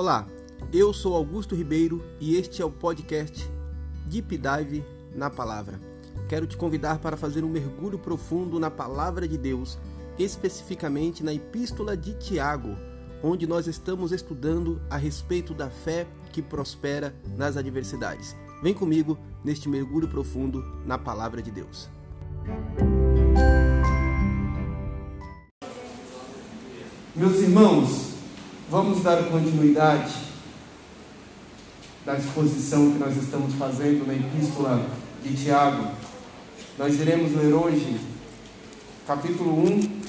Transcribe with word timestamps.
Olá, 0.00 0.26
eu 0.72 0.94
sou 0.94 1.14
Augusto 1.14 1.54
Ribeiro 1.54 2.02
e 2.18 2.34
este 2.34 2.62
é 2.62 2.64
o 2.64 2.70
podcast 2.70 3.46
Deep 4.06 4.38
Dive 4.38 4.82
na 5.14 5.28
Palavra. 5.28 5.78
Quero 6.26 6.46
te 6.46 6.56
convidar 6.56 7.00
para 7.00 7.18
fazer 7.18 7.44
um 7.44 7.50
mergulho 7.50 7.98
profundo 7.98 8.58
na 8.58 8.70
Palavra 8.70 9.28
de 9.28 9.36
Deus, 9.36 9.78
especificamente 10.18 11.22
na 11.22 11.34
Epístola 11.34 11.98
de 11.98 12.14
Tiago, 12.14 12.78
onde 13.22 13.46
nós 13.46 13.66
estamos 13.66 14.10
estudando 14.10 14.80
a 14.88 14.96
respeito 14.96 15.52
da 15.52 15.68
fé 15.68 16.06
que 16.32 16.40
prospera 16.40 17.14
nas 17.36 17.58
adversidades. 17.58 18.34
Vem 18.62 18.72
comigo 18.72 19.18
neste 19.44 19.68
mergulho 19.68 20.08
profundo 20.08 20.64
na 20.86 20.96
Palavra 20.96 21.42
de 21.42 21.50
Deus. 21.50 21.90
Meus 27.14 27.36
irmãos, 27.40 28.09
vamos 28.70 29.02
dar 29.02 29.24
continuidade 29.24 30.14
da 32.06 32.16
exposição 32.16 32.92
que 32.92 32.98
nós 32.98 33.16
estamos 33.16 33.54
fazendo 33.54 34.06
na 34.06 34.14
Epístola 34.14 34.86
de 35.24 35.34
Tiago. 35.34 35.88
Nós 36.78 37.00
iremos 37.00 37.34
ler 37.34 37.52
hoje, 37.52 37.98
capítulo 39.08 39.66
1, 39.66 40.00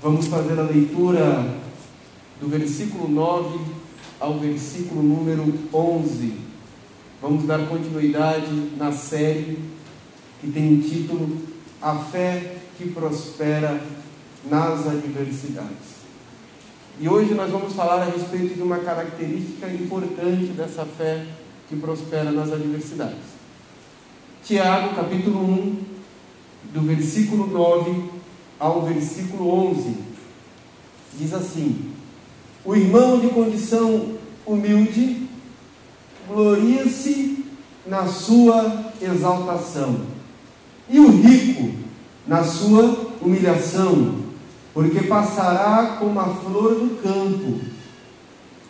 vamos 0.00 0.28
fazer 0.28 0.56
a 0.56 0.62
leitura 0.62 1.52
do 2.40 2.48
versículo 2.48 3.08
9 3.08 3.58
ao 4.20 4.38
versículo 4.38 5.02
número 5.02 5.52
11. 5.72 6.32
Vamos 7.20 7.44
dar 7.44 7.66
continuidade 7.66 8.54
na 8.76 8.92
série 8.92 9.58
que 10.40 10.48
tem 10.48 10.78
o 10.78 10.80
título 10.80 11.38
A 11.82 11.96
Fé 11.96 12.58
que 12.78 12.88
Prospera 12.90 13.82
nas 14.48 14.86
Adversidades. 14.86 15.93
E 17.00 17.08
hoje 17.08 17.34
nós 17.34 17.50
vamos 17.50 17.72
falar 17.72 18.02
a 18.02 18.04
respeito 18.04 18.54
de 18.54 18.62
uma 18.62 18.78
característica 18.78 19.68
importante 19.68 20.52
dessa 20.52 20.86
fé 20.86 21.26
que 21.68 21.74
prospera 21.74 22.30
nas 22.30 22.52
adversidades. 22.52 23.34
Tiago, 24.44 24.94
capítulo 24.94 25.40
1, 25.40 25.76
do 26.72 26.82
versículo 26.82 27.48
9 27.48 28.10
ao 28.60 28.82
versículo 28.82 29.70
11, 29.70 29.96
diz 31.18 31.34
assim: 31.34 31.90
O 32.64 32.76
irmão 32.76 33.18
de 33.18 33.28
condição 33.28 34.16
humilde 34.46 35.28
gloria-se 36.28 37.44
na 37.84 38.06
sua 38.06 38.92
exaltação, 39.02 40.00
e 40.88 41.00
o 41.00 41.10
rico 41.10 41.72
na 42.24 42.44
sua 42.44 43.14
humilhação 43.20 44.23
porque 44.74 45.02
passará 45.02 45.96
como 46.00 46.18
a 46.18 46.24
flor 46.24 46.74
do 46.74 47.00
campo, 47.00 47.60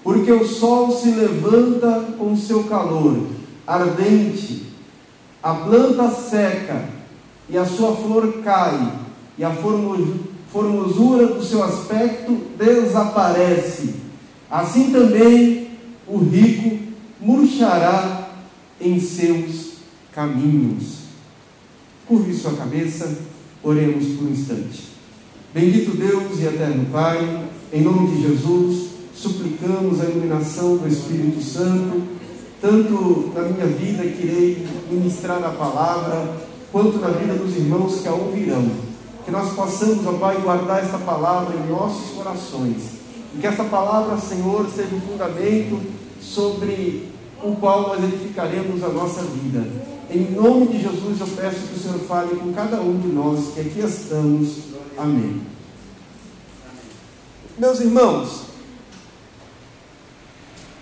porque 0.05 0.31
o 0.31 0.47
sol 0.47 0.93
se 0.93 1.11
levanta 1.11 2.13
com 2.19 2.37
seu 2.37 2.65
calor 2.65 3.27
ardente, 3.67 4.67
a 5.43 5.55
planta 5.55 6.11
seca 6.11 6.91
e 7.49 7.57
a 7.57 7.65
sua 7.65 7.97
flor 7.97 8.43
cai, 8.45 8.99
e 9.39 9.45
a 9.45 9.51
formosura 9.51 11.27
do 11.29 11.43
seu 11.43 11.65
aspecto 11.65 12.33
desaparece. 12.57 13.95
Assim 14.51 14.93
também 14.93 15.71
o 16.07 16.19
rico 16.19 16.79
murchará 17.21 18.29
em 18.79 19.01
seus 19.01 19.79
caminhos. 20.13 21.05
Curve 22.07 22.35
sua 22.35 22.53
cabeça, 22.53 23.19
oremos 23.63 24.07
por 24.17 24.29
um 24.29 24.31
instante. 24.31 24.94
Bendito 25.55 25.97
Deus 25.97 26.41
e 26.41 26.47
eterno 26.47 26.85
Pai, 26.91 27.45
em 27.73 27.81
nome 27.81 28.09
de 28.11 28.23
Jesus, 28.23 28.89
suplicamos 29.15 30.01
a 30.01 30.05
iluminação 30.07 30.79
do 30.79 30.89
Espírito 30.89 31.41
Santo, 31.41 32.03
tanto 32.61 33.31
na 33.33 33.43
minha 33.43 33.67
vida 33.67 34.03
que 34.03 34.27
irei 34.27 34.67
ministrar 34.91 35.41
a 35.45 35.51
palavra, 35.51 36.29
quanto 36.73 36.99
na 36.99 37.07
vida 37.11 37.35
dos 37.35 37.55
irmãos 37.55 38.01
que 38.01 38.09
a 38.09 38.13
ouvirão. 38.13 38.69
Que 39.25 39.31
nós 39.31 39.53
possamos, 39.53 40.05
ó 40.05 40.15
Pai, 40.15 40.39
guardar 40.43 40.83
esta 40.83 40.99
palavra 40.99 41.55
em 41.57 41.71
nossos 41.71 42.17
corações. 42.17 42.95
E 43.33 43.39
que 43.41 43.47
esta 43.47 43.63
palavra, 43.63 44.19
Senhor, 44.19 44.69
seja 44.75 44.93
um 44.93 45.01
fundamento 45.03 45.81
sobre 46.21 47.11
o 47.41 47.55
qual 47.55 47.91
nós 47.91 48.03
edificaremos 48.03 48.83
a 48.83 48.89
nossa 48.89 49.23
vida. 49.23 49.65
Em 50.11 50.33
nome 50.33 50.67
de 50.67 50.83
Jesus, 50.83 51.21
eu 51.21 51.29
peço 51.29 51.69
que 51.69 51.79
o 51.79 51.81
Senhor 51.81 52.01
fale 52.09 52.35
com 52.35 52.53
cada 52.53 52.81
um 52.81 52.99
de 52.99 53.07
nós 53.07 53.55
que 53.55 53.61
aqui 53.61 53.79
estamos 53.79 54.75
Amém. 54.97 55.54
Meus 57.57 57.79
irmãos, 57.79 58.47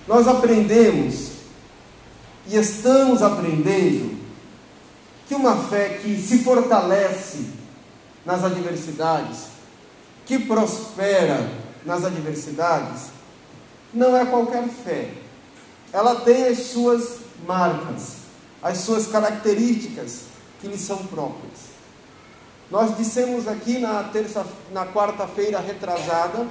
nós 0.09 0.27
aprendemos 0.27 1.33
e 2.49 2.57
estamos 2.57 3.21
aprendendo 3.21 4.19
que 5.29 5.35
uma 5.35 5.55
fé 5.65 6.01
que 6.03 6.17
se 6.19 6.39
fortalece 6.39 7.47
nas 8.25 8.43
adversidades, 8.43 9.49
que 10.25 10.39
prospera 10.39 11.47
nas 11.85 12.07
adversidades, 12.07 13.09
não 13.93 14.17
é 14.17 14.25
qualquer 14.25 14.67
fé. 14.69 15.11
Ela 15.93 16.23
tem 16.23 16.47
as 16.47 16.59
suas 16.59 17.19
marcas, 17.47 18.15
as 18.63 18.79
suas 18.79 19.09
características 19.09 20.23
que 20.59 20.69
lhe 20.69 20.79
são 20.79 21.05
próprias. 21.05 21.73
Nós 22.71 22.97
dissemos 22.97 23.47
aqui 23.47 23.79
na 23.79 24.05
terça, 24.05 24.47
na 24.73 24.87
quarta-feira 24.87 25.61
retrasada, 25.61 26.47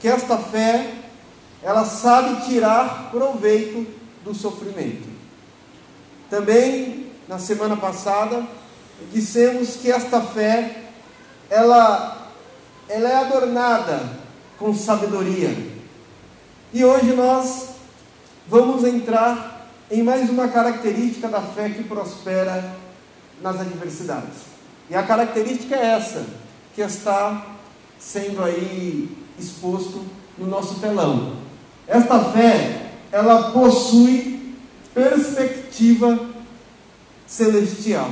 que 0.00 0.08
esta 0.08 0.38
fé, 0.38 0.94
ela 1.62 1.84
sabe 1.84 2.46
tirar 2.46 3.10
proveito 3.10 3.86
do 4.24 4.34
sofrimento. 4.34 5.08
Também 6.28 7.06
na 7.28 7.38
semana 7.38 7.76
passada 7.76 8.46
dissemos 9.12 9.76
que 9.76 9.90
esta 9.90 10.20
fé, 10.20 10.84
ela, 11.48 12.30
ela 12.88 13.08
é 13.08 13.14
adornada 13.16 14.18
com 14.58 14.74
sabedoria. 14.74 15.54
E 16.72 16.84
hoje 16.84 17.12
nós 17.12 17.70
vamos 18.48 18.84
entrar 18.84 19.68
em 19.90 20.02
mais 20.02 20.28
uma 20.28 20.48
característica 20.48 21.28
da 21.28 21.40
fé 21.40 21.70
que 21.70 21.84
prospera 21.84 22.76
nas 23.40 23.60
adversidades. 23.60 24.46
E 24.90 24.94
a 24.94 25.02
característica 25.02 25.74
é 25.74 25.96
essa, 25.96 26.24
que 26.74 26.80
está 26.80 27.46
sendo 27.98 28.42
aí 28.42 29.25
exposto 29.38 30.04
no 30.38 30.46
nosso 30.46 30.80
telão. 30.80 31.36
Esta 31.86 32.24
fé, 32.32 32.90
ela 33.12 33.52
possui 33.52 34.54
perspectiva 34.94 36.18
celestial. 37.26 38.10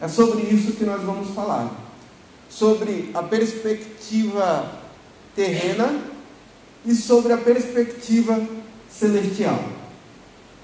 É 0.00 0.08
sobre 0.08 0.42
isso 0.42 0.72
que 0.72 0.84
nós 0.84 1.02
vamos 1.02 1.34
falar. 1.34 1.70
Sobre 2.48 3.10
a 3.14 3.22
perspectiva 3.22 4.80
terrena 5.34 6.00
e 6.84 6.94
sobre 6.94 7.32
a 7.32 7.38
perspectiva 7.38 8.40
celestial. 8.90 9.58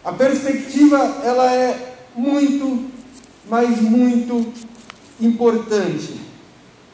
A 0.05 0.13
perspectiva 0.13 0.99
ela 1.25 1.53
é 1.53 1.97
muito, 2.15 2.87
mas 3.49 3.81
muito 3.81 4.53
importante, 5.21 6.15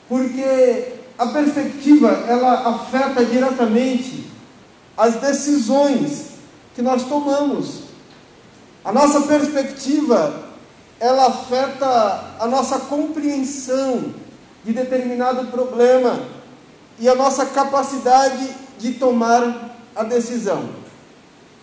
porque 0.09 0.94
a 1.19 1.27
perspectiva 1.27 2.09
ela 2.29 2.69
afeta 2.75 3.25
diretamente 3.25 4.27
as 4.97 5.17
decisões 5.17 6.35
que 6.75 6.83
nós 6.83 7.05
tomamos. 7.05 7.85
A 8.85 8.93
nossa 8.93 9.23
perspectiva 9.23 10.45
ela 11.01 11.27
afeta 11.27 12.37
a 12.39 12.47
nossa 12.47 12.81
compreensão 12.81 14.15
de 14.65 14.73
determinado 14.73 15.47
problema 15.49 16.21
e 16.99 17.09
a 17.09 17.15
nossa 17.15 17.47
capacidade 17.47 18.49
de 18.79 18.95
tomar 18.95 19.77
a 19.95 20.03
decisão. 20.05 20.69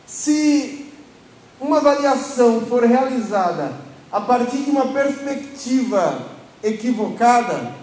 Se 0.06 0.92
uma 1.60 1.78
avaliação 1.78 2.62
for 2.62 2.84
realizada 2.84 3.72
a 4.12 4.20
partir 4.20 4.58
de 4.58 4.72
uma 4.72 4.88
perspectiva 4.88 6.28
equivocada, 6.64 7.81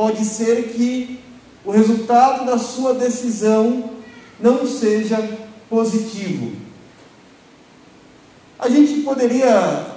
pode 0.00 0.24
ser 0.24 0.68
que 0.68 1.20
o 1.62 1.70
resultado 1.70 2.46
da 2.46 2.56
sua 2.56 2.94
decisão 2.94 3.90
não 4.40 4.66
seja 4.66 5.38
positivo. 5.68 6.52
A 8.58 8.66
gente 8.70 9.02
poderia 9.02 9.88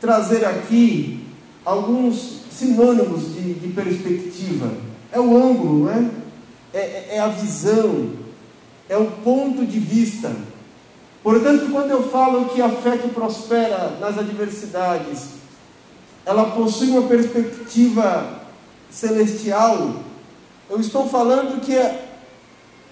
trazer 0.00 0.46
aqui 0.46 1.26
alguns 1.62 2.38
sinônimos 2.50 3.34
de, 3.34 3.52
de 3.52 3.68
perspectiva. 3.68 4.72
É 5.12 5.20
o 5.20 5.36
ângulo, 5.36 5.90
é? 5.90 6.08
É, 6.72 6.80
é? 6.80 7.08
é 7.16 7.20
a 7.20 7.28
visão, 7.28 8.12
é 8.88 8.96
o 8.96 9.10
ponto 9.10 9.66
de 9.66 9.78
vista. 9.78 10.34
Portanto, 11.22 11.70
quando 11.70 11.90
eu 11.90 12.08
falo 12.08 12.48
que 12.48 12.62
a 12.62 12.70
fé 12.70 12.96
que 12.96 13.08
prospera 13.08 13.98
nas 14.00 14.16
adversidades 14.16 15.36
ela 16.24 16.46
possui 16.52 16.88
uma 16.88 17.02
perspectiva 17.02 18.47
celestial, 18.90 19.94
eu 20.68 20.80
estou 20.80 21.08
falando 21.08 21.60
que 21.60 21.74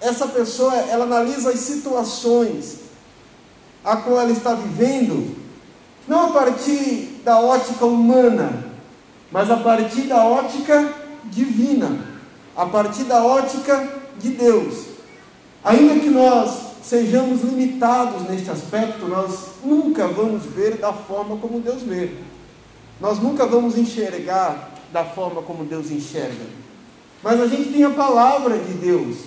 essa 0.01 0.27
pessoa 0.27 0.75
ela 0.75 1.05
analisa 1.05 1.49
as 1.49 1.59
situações 1.59 2.79
a 3.83 3.95
qual 3.97 4.19
ela 4.19 4.31
está 4.31 4.53
vivendo, 4.53 5.35
não 6.07 6.27
a 6.27 6.31
partir 6.31 7.21
da 7.23 7.39
ótica 7.39 7.85
humana, 7.85 8.65
mas 9.31 9.49
a 9.49 9.57
partir 9.57 10.01
da 10.01 10.25
ótica 10.25 10.93
divina, 11.25 11.99
a 12.55 12.65
partir 12.65 13.03
da 13.03 13.23
ótica 13.23 13.87
de 14.17 14.29
Deus. 14.29 14.85
Ainda 15.63 15.99
que 15.99 16.09
nós 16.09 16.67
sejamos 16.83 17.43
limitados 17.43 18.23
neste 18.29 18.49
aspecto, 18.49 19.07
nós 19.07 19.47
nunca 19.63 20.07
vamos 20.07 20.43
ver 20.45 20.77
da 20.77 20.93
forma 20.93 21.37
como 21.37 21.59
Deus 21.59 21.83
vê. 21.83 22.11
Nós 22.99 23.19
nunca 23.19 23.45
vamos 23.45 23.77
enxergar 23.77 24.76
da 24.91 25.03
forma 25.03 25.41
como 25.41 25.65
Deus 25.65 25.91
enxerga. 25.91 26.45
Mas 27.23 27.41
a 27.41 27.47
gente 27.47 27.71
tem 27.71 27.83
a 27.83 27.89
palavra 27.89 28.57
de 28.57 28.73
Deus 28.73 29.17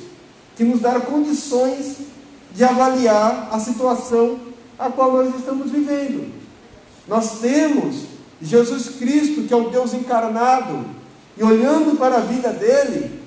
que 0.56 0.64
nos 0.64 0.80
dá 0.80 1.00
condições 1.00 1.96
de 2.54 2.64
avaliar 2.64 3.48
a 3.52 3.58
situação 3.58 4.38
a 4.78 4.90
qual 4.90 5.12
nós 5.12 5.34
estamos 5.34 5.70
vivendo. 5.70 6.32
Nós 7.06 7.40
temos 7.40 8.04
Jesus 8.40 8.96
Cristo, 8.98 9.42
que 9.42 9.52
é 9.52 9.56
o 9.56 9.70
Deus 9.70 9.92
encarnado, 9.92 10.84
e 11.36 11.42
olhando 11.42 11.98
para 11.98 12.16
a 12.16 12.20
vida 12.20 12.50
dele, 12.50 13.20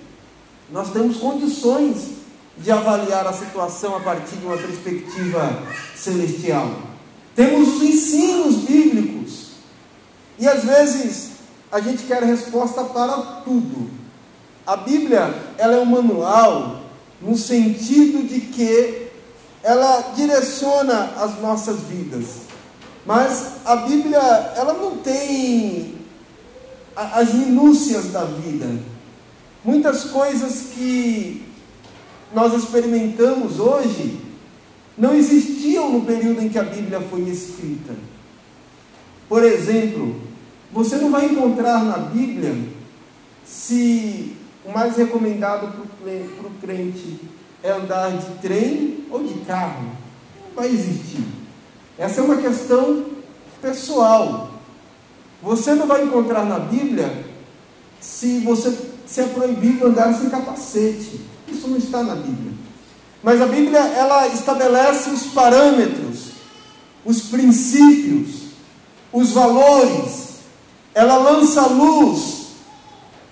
nós 0.72 0.92
temos 0.92 1.18
condições 1.18 2.14
de 2.58 2.72
avaliar 2.72 3.26
a 3.28 3.34
situação 3.34 3.96
a 3.96 4.00
partir 4.00 4.36
de 4.38 4.46
uma 4.46 4.58
perspectiva 4.58 5.64
celestial. 5.96 6.72
Temos 7.36 7.76
os 7.76 7.84
ensinos 7.84 8.56
bíblicos, 8.58 9.54
e 10.40 10.48
às 10.48 10.64
vezes 10.64 11.33
a 11.74 11.80
gente 11.80 12.04
quer 12.04 12.22
resposta 12.22 12.84
para 12.84 13.18
tudo. 13.44 13.90
A 14.64 14.78
Bíblia, 14.78 15.34
ela 15.58 15.78
é 15.78 15.80
um 15.80 15.86
manual 15.86 16.82
no 17.20 17.36
sentido 17.36 18.28
de 18.28 18.42
que 18.42 19.08
ela 19.64 20.14
direciona 20.16 21.14
as 21.18 21.42
nossas 21.42 21.80
vidas. 21.80 22.44
Mas 23.04 23.54
a 23.66 23.78
Bíblia, 23.78 24.20
ela 24.20 24.74
não 24.74 24.98
tem 24.98 25.96
as 26.96 27.34
minúcias 27.34 28.12
da 28.12 28.24
vida. 28.24 28.70
Muitas 29.66 30.04
coisas 30.04 30.74
que 30.76 31.44
nós 32.32 32.54
experimentamos 32.54 33.60
hoje 33.60 34.20
não 34.96 35.16
existiam 35.16 35.90
no 35.90 36.06
período 36.06 36.40
em 36.40 36.50
que 36.50 36.60
a 36.60 36.64
Bíblia 36.64 37.02
foi 37.02 37.22
escrita. 37.22 37.96
Por 39.28 39.44
exemplo, 39.44 40.33
você 40.74 40.96
não 40.96 41.12
vai 41.12 41.26
encontrar 41.26 41.84
na 41.84 41.98
Bíblia 41.98 42.56
se 43.46 44.36
o 44.66 44.72
mais 44.72 44.98
recomendado 44.98 45.72
para 46.02 46.48
o 46.48 46.52
crente 46.60 47.20
é 47.62 47.72
andar 47.72 48.12
de 48.12 48.32
trem 48.42 49.06
ou 49.12 49.24
de 49.24 49.36
carro. 49.46 49.84
Não 49.84 50.56
vai 50.56 50.68
existir. 50.68 51.24
Essa 51.98 52.22
é 52.22 52.24
uma 52.24 52.38
questão 52.38 53.06
pessoal. 53.62 54.52
Você 55.44 55.76
não 55.76 55.86
vai 55.86 56.04
encontrar 56.04 56.44
na 56.44 56.58
Bíblia 56.58 57.24
se 58.02 58.40
você 58.40 58.76
se 59.06 59.22
é 59.22 59.28
proibido 59.28 59.86
andar 59.86 60.12
sem 60.14 60.30
capacete. 60.30 61.22
Isso 61.48 61.68
não 61.68 61.78
está 61.78 62.02
na 62.02 62.16
Bíblia. 62.16 62.54
Mas 63.22 63.42
a 63.42 63.46
Bíblia 63.46 63.80
ela 63.80 64.28
estabelece 64.30 65.12
os 65.12 65.28
parâmetros, 65.28 66.32
os 67.06 67.22
princípios, 67.24 68.48
os 69.12 69.32
valores. 69.32 70.33
Ela 70.94 71.18
lança 71.18 71.68
luz 71.68 72.44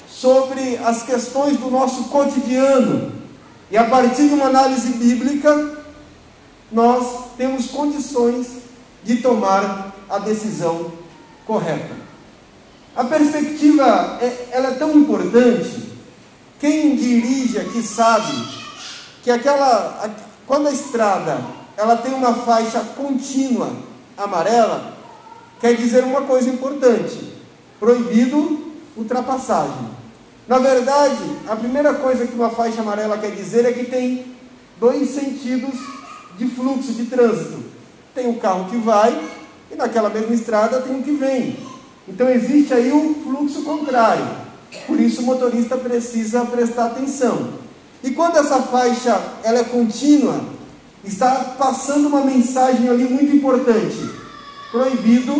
sobre 0.09 0.77
as 0.77 1.03
questões 1.03 1.57
do 1.57 1.69
nosso 1.69 2.05
cotidiano. 2.05 3.11
E 3.69 3.77
a 3.77 3.85
partir 3.85 4.27
de 4.27 4.33
uma 4.33 4.47
análise 4.47 4.93
bíblica, 4.93 5.77
nós 6.71 7.31
temos 7.37 7.67
condições 7.67 8.47
de 9.03 9.17
tomar 9.17 9.93
a 10.09 10.19
decisão 10.19 10.91
correta. 11.45 11.95
A 12.95 13.03
perspectiva 13.03 14.17
é, 14.21 14.49
ela 14.51 14.69
é 14.69 14.75
tão 14.75 14.91
importante. 14.93 15.91
Quem 16.59 16.95
dirige 16.95 17.57
aqui 17.57 17.81
sabe 17.81 18.31
que 19.23 19.31
aquela 19.31 20.11
quando 20.45 20.67
a 20.67 20.71
estrada 20.71 21.41
ela 21.77 21.95
tem 21.95 22.13
uma 22.13 22.33
faixa 22.33 22.81
contínua 22.95 23.71
amarela, 24.17 24.93
quer 25.59 25.75
dizer 25.75 26.03
uma 26.03 26.23
coisa 26.23 26.49
importante: 26.49 27.40
proibido 27.81 28.59
ultrapassagem. 28.95 29.89
Na 30.47 30.59
verdade, 30.59 31.17
a 31.47 31.55
primeira 31.55 31.95
coisa 31.95 32.27
que 32.27 32.35
uma 32.35 32.51
faixa 32.51 32.81
amarela 32.81 33.17
quer 33.17 33.31
dizer 33.31 33.65
é 33.65 33.73
que 33.73 33.85
tem 33.85 34.35
dois 34.79 35.09
sentidos 35.09 35.73
de 36.37 36.47
fluxo, 36.47 36.93
de 36.93 37.05
trânsito. 37.05 37.63
Tem 38.13 38.29
o 38.29 38.35
carro 38.35 38.69
que 38.69 38.77
vai 38.77 39.19
e 39.71 39.75
naquela 39.75 40.09
mesma 40.09 40.35
estrada 40.35 40.79
tem 40.81 40.99
o 40.99 41.01
que 41.01 41.11
vem. 41.11 41.57
Então 42.07 42.29
existe 42.29 42.71
aí 42.71 42.91
um 42.91 43.15
fluxo 43.23 43.63
contrário. 43.63 44.27
Por 44.85 44.99
isso 44.99 45.21
o 45.21 45.25
motorista 45.25 45.75
precisa 45.75 46.45
prestar 46.45 46.87
atenção. 46.87 47.49
E 48.03 48.11
quando 48.11 48.37
essa 48.37 48.61
faixa 48.61 49.19
ela 49.43 49.59
é 49.59 49.63
contínua, 49.63 50.39
está 51.03 51.55
passando 51.57 52.09
uma 52.09 52.21
mensagem 52.21 52.87
ali 52.89 53.05
muito 53.05 53.35
importante. 53.35 53.97
Proibido 54.71 55.33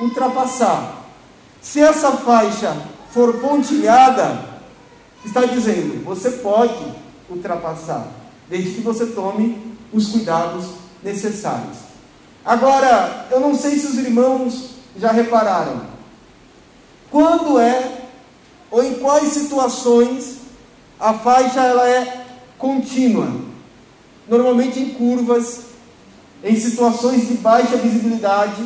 ultrapassar. 0.00 0.99
Se 1.60 1.80
essa 1.80 2.12
faixa 2.12 2.76
for 3.10 3.38
pontilhada, 3.38 4.48
está 5.24 5.44
dizendo, 5.44 6.04
você 6.04 6.30
pode 6.30 6.84
ultrapassar, 7.28 8.08
desde 8.48 8.76
que 8.76 8.80
você 8.80 9.06
tome 9.06 9.76
os 9.92 10.08
cuidados 10.08 10.66
necessários. 11.02 11.76
Agora, 12.44 13.26
eu 13.30 13.40
não 13.40 13.54
sei 13.54 13.78
se 13.78 13.86
os 13.86 13.98
irmãos 13.98 14.70
já 14.96 15.12
repararam, 15.12 15.82
quando 17.10 17.58
é 17.58 18.06
ou 18.70 18.82
em 18.82 18.94
quais 18.94 19.32
situações 19.32 20.36
a 20.98 21.12
faixa 21.14 21.60
ela 21.60 21.88
é 21.88 22.26
contínua, 22.56 23.28
normalmente 24.28 24.78
em 24.78 24.90
curvas, 24.90 25.62
em 26.42 26.56
situações 26.56 27.28
de 27.28 27.34
baixa 27.34 27.76
visibilidade, 27.76 28.64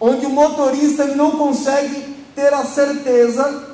onde 0.00 0.26
o 0.26 0.30
motorista 0.30 1.06
não 1.14 1.32
consegue 1.32 2.15
ter 2.36 2.52
a 2.52 2.64
certeza 2.66 3.64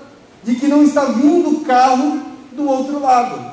de 0.45 0.55
que 0.55 0.69
não 0.69 0.85
está 0.85 1.05
vindo 1.07 1.65
carro 1.65 2.23
do 2.53 2.69
outro 2.69 3.01
lado. 3.01 3.53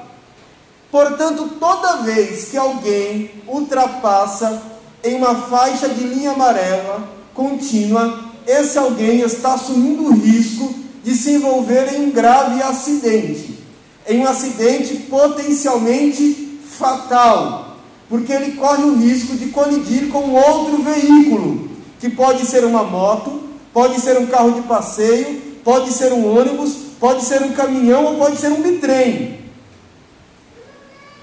Portanto, 0.91 1.49
toda 1.59 2.03
vez 2.03 2.45
que 2.45 2.57
alguém 2.57 3.31
ultrapassa 3.47 4.61
em 5.03 5.15
uma 5.15 5.33
faixa 5.33 5.89
de 5.89 6.03
linha 6.03 6.31
amarela 6.31 7.09
contínua, 7.33 8.19
esse 8.45 8.77
alguém 8.77 9.21
está 9.21 9.53
assumindo 9.55 10.05
o 10.05 10.13
risco 10.13 10.73
de 11.03 11.15
se 11.15 11.31
envolver 11.31 11.93
em 11.93 12.05
um 12.05 12.11
grave 12.11 12.61
acidente, 12.61 13.63
em 14.07 14.19
um 14.19 14.27
acidente 14.27 14.95
potencialmente 15.09 16.59
fatal, 16.77 17.77
porque 18.07 18.31
ele 18.31 18.53
corre 18.53 18.83
o 18.83 18.95
risco 18.95 19.35
de 19.35 19.47
colidir 19.47 20.09
com 20.09 20.31
outro 20.31 20.83
veículo, 20.83 21.69
que 21.99 22.09
pode 22.09 22.45
ser 22.45 22.63
uma 22.63 22.83
moto, 22.83 23.48
pode 23.73 23.99
ser 23.99 24.17
um 24.17 24.27
carro 24.27 24.51
de 24.51 24.61
passeio, 24.63 25.41
pode 25.63 25.91
ser 25.91 26.11
um 26.13 26.37
ônibus, 26.37 26.73
pode 26.99 27.23
ser 27.23 27.41
um 27.41 27.53
caminhão 27.53 28.05
ou 28.05 28.15
pode 28.15 28.37
ser 28.37 28.49
um 28.49 28.61
bitrem. 28.61 29.39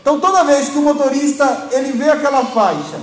Então 0.01 0.21
toda 0.21 0.45
vez 0.45 0.69
que 0.69 0.79
o 0.79 0.83
motorista 0.83 1.69
ele 1.73 1.93
vê 1.93 2.09
aquela 2.09 2.45
faixa, 2.47 3.01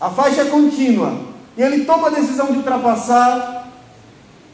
a 0.00 0.10
faixa 0.10 0.42
é 0.42 0.44
contínua, 0.46 1.14
e 1.56 1.62
ele 1.62 1.84
toma 1.84 2.08
a 2.08 2.10
decisão 2.10 2.46
de 2.46 2.58
ultrapassar, 2.58 3.70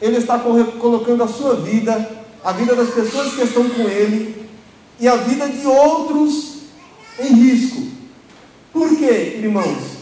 ele 0.01 0.17
está 0.17 0.39
colocando 0.39 1.23
a 1.23 1.29
sua 1.29 1.55
vida, 1.57 2.11
a 2.45 2.53
vida 2.53 2.75
das 2.75 2.91
pessoas 2.91 3.35
que 3.35 3.43
estão 3.43 3.69
com 3.69 3.83
ele 3.83 4.49
e 4.99 5.07
a 5.07 5.17
vida 5.17 5.49
de 5.49 5.67
outros 5.67 6.59
em 7.21 7.33
risco. 7.33 7.83
Por 8.73 8.97
quê, 8.97 9.39
irmãos? 9.43 9.99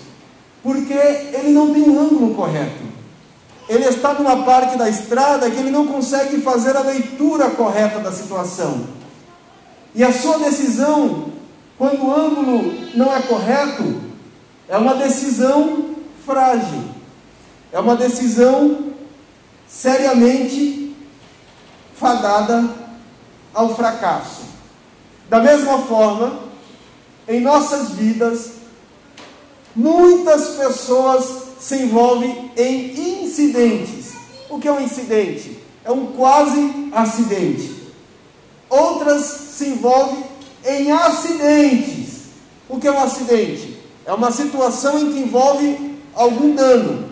Porque 0.63 0.95
ele 0.95 1.51
não 1.51 1.73
tem 1.73 1.83
um 1.83 2.01
ângulo 2.01 2.35
correto. 2.35 2.96
Ele 3.69 3.85
está 3.85 4.15
numa 4.15 4.45
parte 4.45 4.77
da 4.77 4.89
estrada 4.89 5.51
que 5.51 5.57
ele 5.59 5.71
não 5.71 5.87
consegue 5.87 6.41
fazer 6.41 6.77
a 6.77 6.81
leitura 6.81 7.51
correta 7.51 7.99
da 7.99 8.13
situação. 8.13 8.87
E 9.95 10.05
a 10.05 10.13
sua 10.13 10.39
decisão 10.39 11.37
quando 11.79 12.07
o 12.07 12.15
ângulo 12.15 12.75
não 12.95 13.15
é 13.15 13.21
correto, 13.23 14.01
é 14.67 14.77
uma 14.79 14.95
decisão 14.95 15.95
frágil, 16.25 16.85
é 17.71 17.79
uma 17.79 17.97
decisão 17.97 18.93
seriamente 19.69 20.97
fadada 21.95 22.65
ao 23.53 23.75
fracasso. 23.75 24.43
Da 25.29 25.41
mesma 25.41 25.81
forma, 25.81 26.39
em 27.29 27.41
nossas 27.41 27.91
vidas, 27.91 28.53
muitas 29.75 30.51
pessoas 30.57 31.46
se 31.59 31.77
envolvem 31.77 32.51
em 32.57 33.23
incidentes. 33.25 34.15
O 34.49 34.59
que 34.59 34.69
é 34.69 34.73
um 34.73 34.81
incidente? 34.81 35.59
É 35.85 35.91
um 35.91 36.07
quase 36.07 36.91
acidente. 36.93 37.75
Outras 38.69 39.23
se 39.25 39.69
envolvem 39.69 40.25
em 40.65 40.91
acidentes. 40.91 42.17
o 42.69 42.81
que 42.81 42.89
é 42.89 42.93
um 42.93 43.01
acidente? 43.01 43.77
É 44.05 44.13
uma 44.13 44.31
situação 44.31 44.99
em 44.99 45.13
que 45.13 45.19
envolve 45.21 45.97
algum 46.15 46.55
dano. 46.55 47.09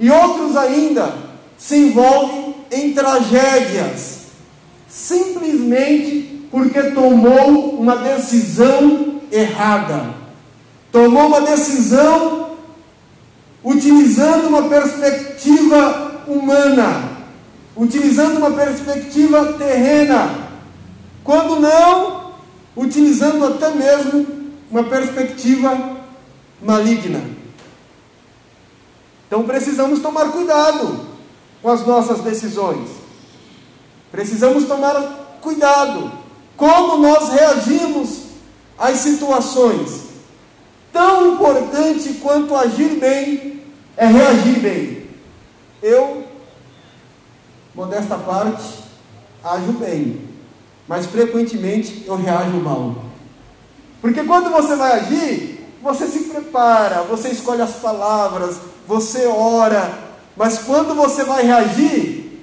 E 0.00 0.10
outros 0.10 0.56
ainda 0.56 1.14
se 1.58 1.76
envolvem 1.76 2.54
em 2.70 2.92
tragédias, 2.92 4.20
simplesmente 4.88 6.46
porque 6.50 6.82
tomou 6.92 7.78
uma 7.78 7.96
decisão 7.96 9.20
errada. 9.30 10.14
Tomou 10.90 11.26
uma 11.26 11.40
decisão 11.40 12.47
utilizando 13.62 14.48
uma 14.48 14.68
perspectiva 14.68 16.22
humana, 16.26 17.18
utilizando 17.76 18.38
uma 18.38 18.50
perspectiva 18.50 19.54
terrena, 19.54 20.48
quando 21.24 21.60
não, 21.60 22.32
utilizando 22.76 23.44
até 23.44 23.70
mesmo 23.70 24.26
uma 24.70 24.84
perspectiva 24.84 25.98
maligna. 26.62 27.22
Então 29.26 29.42
precisamos 29.42 30.00
tomar 30.00 30.30
cuidado 30.30 31.00
com 31.60 31.70
as 31.70 31.86
nossas 31.86 32.20
decisões. 32.20 32.88
Precisamos 34.10 34.64
tomar 34.64 35.38
cuidado 35.40 36.10
como 36.56 36.98
nós 36.98 37.28
reagimos 37.28 38.22
às 38.78 38.98
situações. 38.98 40.07
Tão 40.98 41.34
importante 41.34 42.14
quanto 42.14 42.56
agir 42.56 42.98
bem 42.98 43.62
é 43.96 44.04
reagir 44.04 44.58
bem. 44.58 45.06
Eu, 45.80 46.24
modesta 47.72 48.18
parte, 48.18 48.82
ajo 49.44 49.74
bem, 49.74 50.28
mas 50.88 51.06
frequentemente 51.06 52.02
eu 52.04 52.16
reajo 52.16 52.56
mal. 52.56 52.96
Porque 54.00 54.24
quando 54.24 54.50
você 54.50 54.74
vai 54.74 54.98
agir, 54.98 55.64
você 55.80 56.08
se 56.08 56.24
prepara, 56.24 57.02
você 57.02 57.28
escolhe 57.28 57.62
as 57.62 57.74
palavras, 57.74 58.56
você 58.84 59.24
ora, 59.24 59.96
mas 60.36 60.58
quando 60.58 60.96
você 60.96 61.22
vai 61.22 61.44
reagir, 61.44 62.42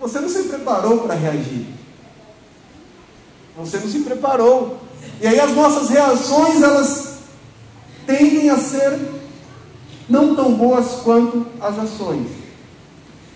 você 0.00 0.18
não 0.18 0.28
se 0.28 0.42
preparou 0.42 1.02
para 1.02 1.14
reagir. 1.14 1.68
Você 3.56 3.78
não 3.78 3.88
se 3.88 4.00
preparou. 4.00 4.76
E 5.20 5.26
aí 5.28 5.38
as 5.38 5.52
nossas 5.52 5.88
reações, 5.88 6.60
elas 6.60 7.15
tendem 8.06 8.50
a 8.50 8.58
ser 8.58 8.98
não 10.08 10.34
tão 10.34 10.54
boas 10.54 11.02
quanto 11.02 11.46
as 11.60 11.78
ações. 11.78 12.26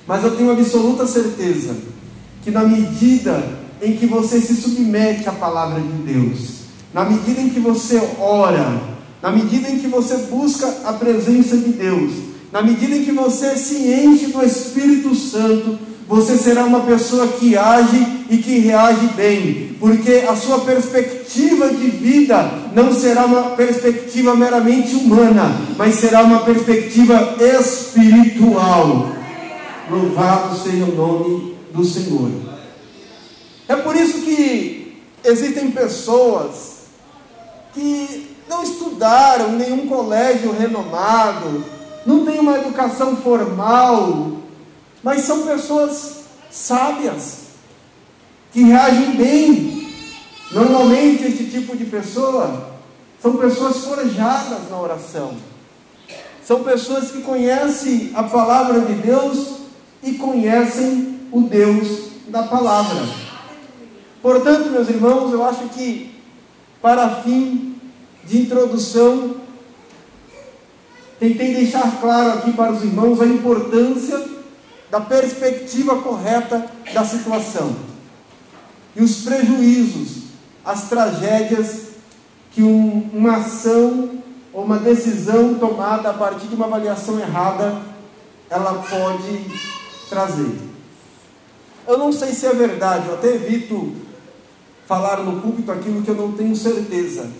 Mas 0.07 0.25
eu 0.25 0.37
tenho 0.37 0.51
absoluta 0.51 1.07
certeza 1.07 1.77
que 2.43 2.51
na 2.51 2.65
medida 2.65 3.61
em 3.83 3.97
que 3.97 4.07
você 4.07 4.41
se 4.41 4.55
submete 4.55 5.29
à 5.29 5.33
palavra 5.33 5.81
de 5.81 6.13
Deus, 6.13 6.61
na 6.93 7.05
medida 7.05 7.41
em 7.41 7.51
que 7.51 7.61
você 7.61 8.01
ora, 8.19 8.81
na 9.23 9.31
medida 9.31 9.69
em 9.69 9.79
que 9.79 9.87
você 9.87 10.17
busca 10.31 10.67
a 10.85 10.93
presença 10.93 11.57
de 11.57 11.71
Deus, 11.71 12.13
na 12.53 12.63
medida 12.63 12.97
em 12.97 13.05
que 13.05 13.13
você 13.13 13.57
se 13.57 13.89
enche 13.89 14.27
do 14.27 14.45
Espírito 14.45 15.15
Santo, 15.15 15.79
você 16.09 16.37
será 16.37 16.65
uma 16.65 16.81
pessoa 16.81 17.29
que 17.29 17.57
age 17.57 18.20
e 18.31 18.39
que 18.39 18.61
reage 18.61 19.09
bem, 19.17 19.77
porque 19.81 20.25
a 20.29 20.37
sua 20.37 20.61
perspectiva 20.61 21.69
de 21.69 21.91
vida 21.91 22.49
não 22.73 22.95
será 22.95 23.27
uma 23.27 23.57
perspectiva 23.57 24.37
meramente 24.37 24.95
humana, 24.95 25.61
mas 25.77 25.97
será 25.97 26.23
uma 26.23 26.45
perspectiva 26.45 27.35
espiritual. 27.59 29.09
Louvado 29.91 30.57
seja 30.57 30.85
o 30.85 30.95
nome 30.95 31.57
do 31.75 31.85
Senhor. 31.85 32.31
É 33.67 33.75
por 33.75 33.97
isso 33.97 34.21
que 34.21 34.97
existem 35.25 35.73
pessoas 35.73 36.85
que 37.75 38.37
não 38.49 38.63
estudaram 38.63 39.53
nenhum 39.53 39.89
colégio 39.89 40.53
renomado, 40.53 41.65
não 42.07 42.25
têm 42.25 42.39
uma 42.39 42.59
educação 42.59 43.17
formal, 43.17 44.33
mas 45.03 45.23
são 45.23 45.43
pessoas 45.43 46.21
sábias, 46.49 47.50
que 48.53 48.63
reagem 48.63 49.17
bem. 49.17 49.89
Normalmente, 50.51 51.25
esse 51.25 51.45
tipo 51.45 51.77
de 51.77 51.85
pessoa 51.85 52.71
são 53.23 53.37
pessoas 53.37 53.85
forjadas 53.85 54.69
na 54.69 54.81
oração, 54.81 55.37
são 56.43 56.65
pessoas 56.65 57.11
que 57.11 57.23
conhecem 57.23 58.11
a 58.15 58.23
palavra 58.25 58.81
de 58.81 58.95
Deus 58.95 59.59
e 60.03 60.15
conhecem 60.15 61.21
o 61.31 61.43
Deus 61.43 62.11
da 62.29 62.43
palavra. 62.45 63.07
Portanto, 64.21 64.71
meus 64.71 64.89
irmãos, 64.89 65.33
eu 65.33 65.45
acho 65.45 65.69
que 65.69 66.15
para 66.83 67.23
fim 67.23 67.77
de 68.25 68.43
introdução, 68.43 69.37
tentei 71.19 71.55
deixar 71.55 72.01
claro 72.01 72.39
aqui 72.39 72.53
para 72.53 72.73
os 72.73 72.83
irmãos 72.83 73.21
a 73.21 73.27
importância 73.27 74.21
da 74.91 75.01
perspectiva 75.01 75.97
correta 76.03 76.67
da 76.93 77.05
situação 77.05 77.90
e 78.95 79.03
os 79.03 79.23
prejuízos, 79.23 80.25
as 80.65 80.89
tragédias 80.89 81.91
que 82.53 82.63
um, 82.63 83.09
uma 83.13 83.37
ação 83.37 84.11
ou 84.53 84.65
uma 84.65 84.79
decisão 84.79 85.55
tomada 85.55 86.11
a 86.11 86.15
partir 86.15 86.49
de 86.49 86.55
uma 86.55 86.67
avaliação 86.67 87.19
errada 87.19 87.83
ela 88.51 88.83
pode 88.83 89.45
trazer. 90.09 90.59
Eu 91.87 91.97
não 91.97 92.13
sei 92.13 92.33
se 92.33 92.47
é 92.47 92.53
verdade, 92.53 93.09
eu 93.09 93.15
até 93.15 93.35
evito 93.35 93.95
falar 94.87 95.19
no 95.19 95.41
púlpito 95.41 95.71
aquilo 95.71 96.03
que 96.03 96.09
eu 96.09 96.17
não 96.17 96.33
tenho 96.33 96.55
certeza. 96.57 97.31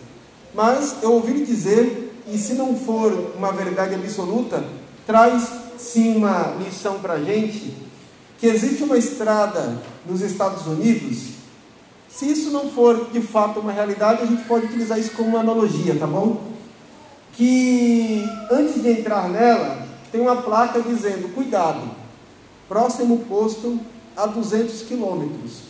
Mas 0.55 0.97
eu 1.03 1.13
ouvi 1.13 1.45
dizer, 1.45 2.15
e 2.29 2.39
se 2.39 2.55
não 2.55 2.77
for 2.77 3.33
uma 3.37 3.53
verdade 3.53 3.95
absoluta, 3.97 4.65
traz 5.05 5.49
sim 5.77 6.17
uma 6.17 6.55
lição 6.65 7.01
para 7.01 7.15
a 7.15 7.23
gente, 7.23 7.75
que 8.39 8.47
existe 8.47 8.83
uma 8.85 8.97
estrada 8.97 9.79
nos 10.07 10.21
Estados 10.21 10.67
Unidos. 10.67 11.40
Se 12.13 12.31
isso 12.31 12.51
não 12.51 12.71
for 12.71 13.09
de 13.13 13.21
fato 13.21 13.61
uma 13.61 13.73
realidade, 13.73 14.23
a 14.23 14.27
gente 14.27 14.45
pode 14.45 14.67
utilizar 14.67 14.99
isso 14.99 15.13
como 15.13 15.31
uma 15.31 15.41
analogia, 15.41 15.97
tá 15.97 16.07
bom? 16.07 16.51
Que 17.35 18.25
antes 18.51 18.83
de 18.83 18.91
entrar 18.91 19.29
nela, 19.29 19.87
tem 20.11 20.21
uma 20.21 20.37
placa 20.43 20.81
dizendo: 20.83 21.33
cuidado, 21.35 21.83
próximo 22.69 23.19
posto 23.29 23.79
a 24.17 24.27
200 24.27 24.83
quilômetros. 24.83 25.63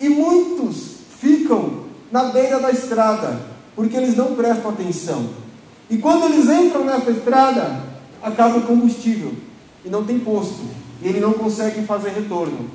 E 0.00 0.08
muitos 0.08 0.96
ficam 1.20 1.84
na 2.10 2.24
beira 2.24 2.58
da 2.58 2.70
estrada, 2.70 3.40
porque 3.74 3.96
eles 3.96 4.16
não 4.16 4.34
prestam 4.34 4.70
atenção. 4.70 5.30
E 5.90 5.98
quando 5.98 6.24
eles 6.24 6.48
entram 6.48 6.84
nessa 6.84 7.10
estrada, 7.10 7.82
acaba 8.22 8.58
o 8.58 8.62
combustível 8.62 9.32
e 9.84 9.88
não 9.88 10.04
tem 10.04 10.18
posto, 10.18 10.64
e 11.02 11.08
ele 11.08 11.20
não 11.20 11.32
consegue 11.32 11.84
fazer 11.84 12.10
retorno. 12.10 12.70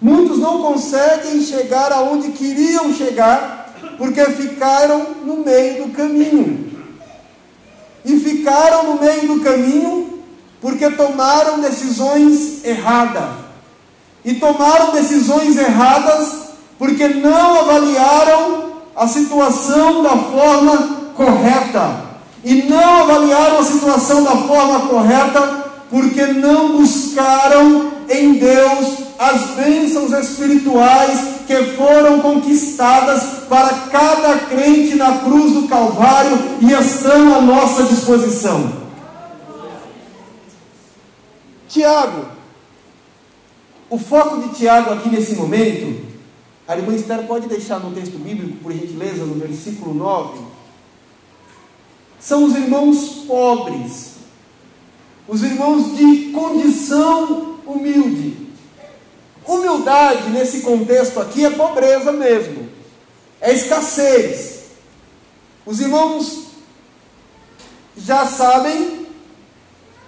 Muitos 0.00 0.38
não 0.38 0.62
conseguem 0.62 1.42
chegar 1.42 1.92
aonde 1.92 2.30
queriam 2.30 2.92
chegar, 2.94 3.74
porque 3.98 4.24
ficaram 4.24 5.08
no 5.24 5.38
meio 5.38 5.84
do 5.84 5.92
caminho. 5.92 6.70
E 8.02 8.18
ficaram 8.18 8.84
no 8.84 9.00
meio 9.00 9.26
do 9.26 9.40
caminho 9.40 10.20
porque 10.60 10.90
tomaram 10.90 11.60
decisões 11.60 12.64
erradas. 12.64 13.28
E 14.24 14.34
tomaram 14.34 14.92
decisões 14.92 15.58
erradas 15.58 16.50
porque 16.78 17.08
não 17.08 17.60
avaliaram 17.60 18.70
a 18.96 19.06
situação 19.06 20.02
da 20.02 20.16
forma 20.16 21.12
correta. 21.14 22.10
E 22.42 22.62
não 22.62 23.02
avaliaram 23.02 23.58
a 23.58 23.64
situação 23.64 24.22
da 24.24 24.36
forma 24.36 24.88
correta 24.88 25.64
porque 25.90 26.24
não 26.24 26.78
buscaram 26.78 27.92
em 28.08 28.34
Deus 28.34 29.09
as 29.20 29.50
bênçãos 29.50 30.12
espirituais 30.12 31.42
que 31.46 31.76
foram 31.76 32.22
conquistadas 32.22 33.44
para 33.50 33.68
cada 33.90 34.38
crente 34.46 34.94
na 34.94 35.18
cruz 35.18 35.52
do 35.52 35.68
Calvário 35.68 36.38
e 36.62 36.72
estão 36.72 37.34
à 37.34 37.42
nossa 37.42 37.82
disposição. 37.82 38.80
Tiago, 41.68 42.28
o 43.90 43.98
foco 43.98 44.40
de 44.40 44.54
Tiago 44.54 44.90
aqui 44.94 45.10
nesse 45.10 45.34
momento 45.34 46.08
a 46.66 46.78
irmã 46.78 46.94
Esther 46.94 47.26
pode 47.26 47.46
deixar 47.46 47.78
no 47.80 47.90
texto 47.90 48.16
bíblico, 48.16 48.56
por 48.62 48.72
gentileza, 48.72 49.24
no 49.24 49.34
versículo 49.34 49.92
9. 49.92 50.38
São 52.18 52.44
os 52.44 52.54
irmãos 52.54 53.24
pobres, 53.26 54.14
os 55.28 55.42
irmãos 55.42 55.94
de 55.94 56.30
condição 56.30 57.56
humilde. 57.66 58.49
Humildade, 59.50 60.30
nesse 60.30 60.60
contexto 60.60 61.18
aqui, 61.18 61.44
é 61.44 61.50
pobreza 61.50 62.12
mesmo, 62.12 62.68
é 63.40 63.52
escassez. 63.52 64.60
Os 65.66 65.80
irmãos 65.80 66.44
já 67.96 68.26
sabem 68.26 69.06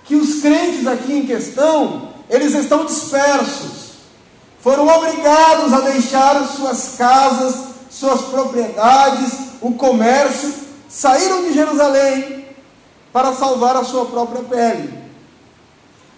que 0.04 0.14
os 0.14 0.40
crentes 0.40 0.86
aqui 0.86 1.12
em 1.12 1.26
questão, 1.26 2.10
eles 2.30 2.54
estão 2.54 2.84
dispersos 2.84 3.82
foram 4.62 4.86
obrigados 4.86 5.72
a 5.72 5.80
deixar 5.80 6.46
suas 6.46 6.94
casas, 6.96 7.56
suas 7.90 8.20
propriedades, 8.22 9.32
o 9.60 9.72
comércio, 9.72 10.54
saíram 10.88 11.42
de 11.42 11.52
Jerusalém 11.52 12.46
para 13.12 13.32
salvar 13.32 13.76
a 13.76 13.82
sua 13.82 14.06
própria 14.06 14.44
pele. 14.44 14.94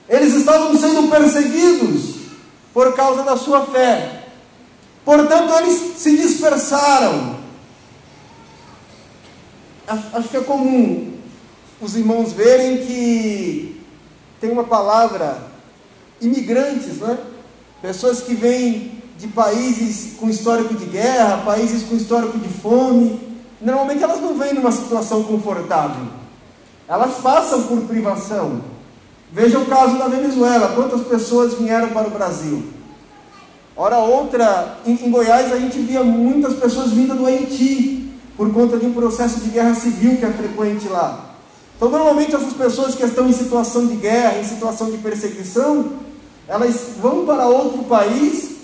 Eles 0.06 0.34
estavam 0.34 0.76
sendo 0.76 1.08
perseguidos 1.08 2.13
por 2.74 2.92
causa 2.94 3.22
da 3.22 3.36
sua 3.36 3.64
fé. 3.66 4.24
Portanto, 5.04 5.54
eles 5.60 5.96
se 5.96 6.16
dispersaram. 6.16 7.36
Acho 9.86 10.28
que 10.28 10.36
é 10.36 10.40
comum 10.40 11.14
os 11.80 11.94
irmãos 11.94 12.32
verem 12.32 12.78
que 12.78 13.80
tem 14.40 14.50
uma 14.50 14.64
palavra 14.64 15.38
imigrantes, 16.20 16.98
né? 16.98 17.18
Pessoas 17.80 18.22
que 18.22 18.34
vêm 18.34 19.02
de 19.18 19.28
países 19.28 20.16
com 20.18 20.28
histórico 20.28 20.74
de 20.74 20.86
guerra, 20.86 21.42
países 21.44 21.82
com 21.82 21.94
histórico 21.94 22.38
de 22.38 22.48
fome. 22.48 23.20
Normalmente 23.60 24.02
elas 24.02 24.20
não 24.20 24.36
vêm 24.36 24.54
numa 24.54 24.72
situação 24.72 25.22
confortável. 25.22 26.06
Elas 26.88 27.16
passam 27.18 27.64
por 27.64 27.82
privação. 27.82 28.73
Veja 29.34 29.58
o 29.58 29.66
caso 29.66 29.98
da 29.98 30.06
Venezuela. 30.06 30.72
Quantas 30.76 31.02
pessoas 31.02 31.54
vieram 31.54 31.88
para 31.88 32.06
o 32.06 32.10
Brasil? 32.10 32.62
Hora 33.76 33.98
outra, 33.98 34.78
em, 34.86 34.92
em 34.92 35.10
Goiás 35.10 35.52
a 35.52 35.58
gente 35.58 35.80
via 35.80 36.04
muitas 36.04 36.54
pessoas 36.54 36.92
vindo 36.92 37.16
do 37.16 37.26
Haiti, 37.26 38.14
por 38.36 38.52
conta 38.52 38.76
de 38.76 38.86
um 38.86 38.94
processo 38.94 39.40
de 39.40 39.50
guerra 39.50 39.74
civil 39.74 40.16
que 40.16 40.24
é 40.24 40.30
frequente 40.30 40.86
lá. 40.88 41.34
Então, 41.76 41.90
normalmente, 41.90 42.34
essas 42.34 42.52
pessoas 42.52 42.94
que 42.94 43.02
estão 43.02 43.28
em 43.28 43.32
situação 43.32 43.86
de 43.86 43.96
guerra, 43.96 44.38
em 44.38 44.44
situação 44.44 44.92
de 44.92 44.98
perseguição, 44.98 45.94
elas 46.46 46.90
vão 47.02 47.26
para 47.26 47.48
outro 47.48 47.82
país, 47.84 48.58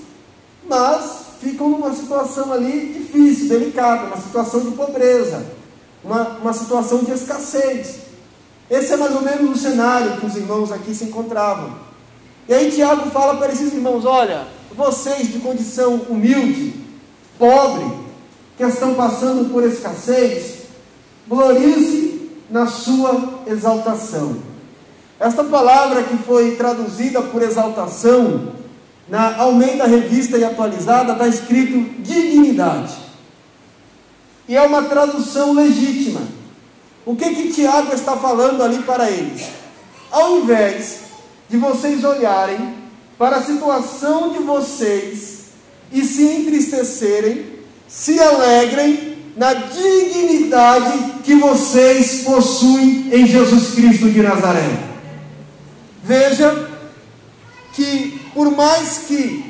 mas 0.69 1.23
ficam 1.41 1.69
numa 1.71 1.93
situação 1.93 2.53
ali 2.53 2.95
difícil, 2.97 3.49
delicada, 3.49 4.07
uma 4.07 4.17
situação 4.17 4.61
de 4.61 4.71
pobreza, 4.71 5.45
uma, 6.05 6.39
uma 6.41 6.53
situação 6.53 7.03
de 7.03 7.11
escassez. 7.11 8.00
Esse 8.71 8.93
é 8.93 8.97
mais 8.97 9.15
ou 9.17 9.23
menos 9.23 9.51
o 9.51 9.61
cenário 9.61 10.19
que 10.19 10.27
os 10.27 10.37
irmãos 10.37 10.71
aqui 10.71 10.95
se 10.95 11.05
encontravam. 11.05 11.75
E 12.49 12.55
aí 12.55 12.71
Tiago 12.71 13.11
fala 13.11 13.37
para 13.37 13.53
esses 13.53 13.75
irmãos: 13.75 14.05
olha, 14.05 14.47
vocês 14.77 15.33
de 15.33 15.41
condição 15.41 15.97
humilde, 16.09 16.75
pobre, 17.37 17.85
que 18.57 18.63
estão 18.63 18.95
passando 18.95 19.51
por 19.53 19.65
escassez, 19.65 20.61
glorize 21.27 22.31
na 22.49 22.69
sua 22.69 23.41
exaltação. 23.47 24.37
Esta 25.19 25.43
palavra 25.43 26.05
que 26.05 26.17
foi 26.19 26.57
traduzida 26.57 27.21
por 27.21 27.43
exaltação, 27.43 28.53
na 29.09 29.37
Almeida 29.37 29.87
Revista 29.87 30.39
e 30.39 30.45
Atualizada, 30.45 31.13
está 31.13 31.27
escrito 31.27 32.03
dignidade. 32.03 32.95
E 34.49 34.57
é 34.57 34.63
uma 34.63 34.85
tradução 34.85 35.53
legítima. 35.53 36.21
O 37.05 37.17
que 37.17 37.35
que 37.35 37.53
Tiago 37.53 37.95
está 37.95 38.17
falando 38.17 38.63
ali 38.63 38.83
para 38.83 39.11
eles? 39.11 39.47
Ao 40.11 40.39
invés 40.39 41.01
de 41.49 41.57
vocês 41.57 42.05
olharem 42.05 42.75
para 43.19 43.37
a 43.37 43.43
situação 43.43 44.33
de 44.33 44.39
vocês 44.39 45.41
e 45.93 46.05
se 46.05 46.23
entristecerem, 46.23 47.47
se 47.89 48.19
alegrem 48.21 49.19
na 49.37 49.55
dignidade 49.55 51.23
que 51.25 51.35
vocês 51.35 52.23
possuem 52.23 53.09
em 53.13 53.27
Jesus 53.27 53.75
Cristo 53.75 54.11
de 54.11 54.23
Nazaré. 54.23 54.69
Veja 56.03 56.71
que, 57.73 58.21
por 58.35 58.51
mais 58.51 59.05
que 59.07 59.45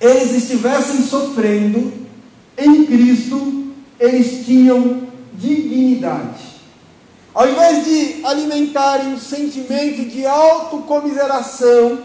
eles 0.00 0.32
estivessem 0.32 1.02
sofrendo, 1.02 1.92
em 2.56 2.84
Cristo 2.84 3.64
eles 3.98 4.44
tinham 4.44 5.05
dignidade. 5.36 6.56
Ao 7.34 7.48
invés 7.48 7.84
de 7.84 8.24
alimentarem 8.24 9.12
o 9.12 9.20
sentimento 9.20 10.08
de 10.08 10.24
autocomiseração 10.26 12.02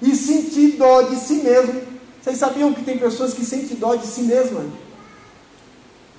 e 0.00 0.14
sentir 0.14 0.76
dó 0.76 1.02
de 1.02 1.16
si 1.16 1.34
mesmo, 1.34 1.82
vocês 2.22 2.38
sabiam 2.38 2.72
que 2.72 2.84
tem 2.84 2.96
pessoas 2.98 3.34
que 3.34 3.44
sentem 3.44 3.76
dó 3.76 3.94
de 3.94 4.06
si 4.06 4.22
mesmas? 4.22 4.66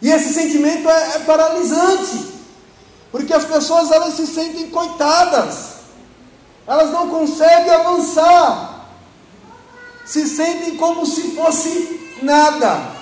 E 0.02 0.10
esse 0.10 0.34
sentimento 0.34 0.90
é, 0.90 1.16
é 1.16 1.20
paralisante, 1.20 2.34
porque 3.12 3.34
as 3.34 3.46
pessoas 3.46 3.92
elas 3.92 4.16
se 4.16 4.26
sentem 4.28 4.70
coitadas, 4.70 5.76
elas 6.68 6.92
não 6.92 7.08
conseguem 7.08 7.70
avançar, 7.72 8.88
se 10.06 10.28
sentem 10.28 10.76
como 10.76 11.06
se 11.06 11.36
fosse 11.36 12.18
nada. 12.22 13.01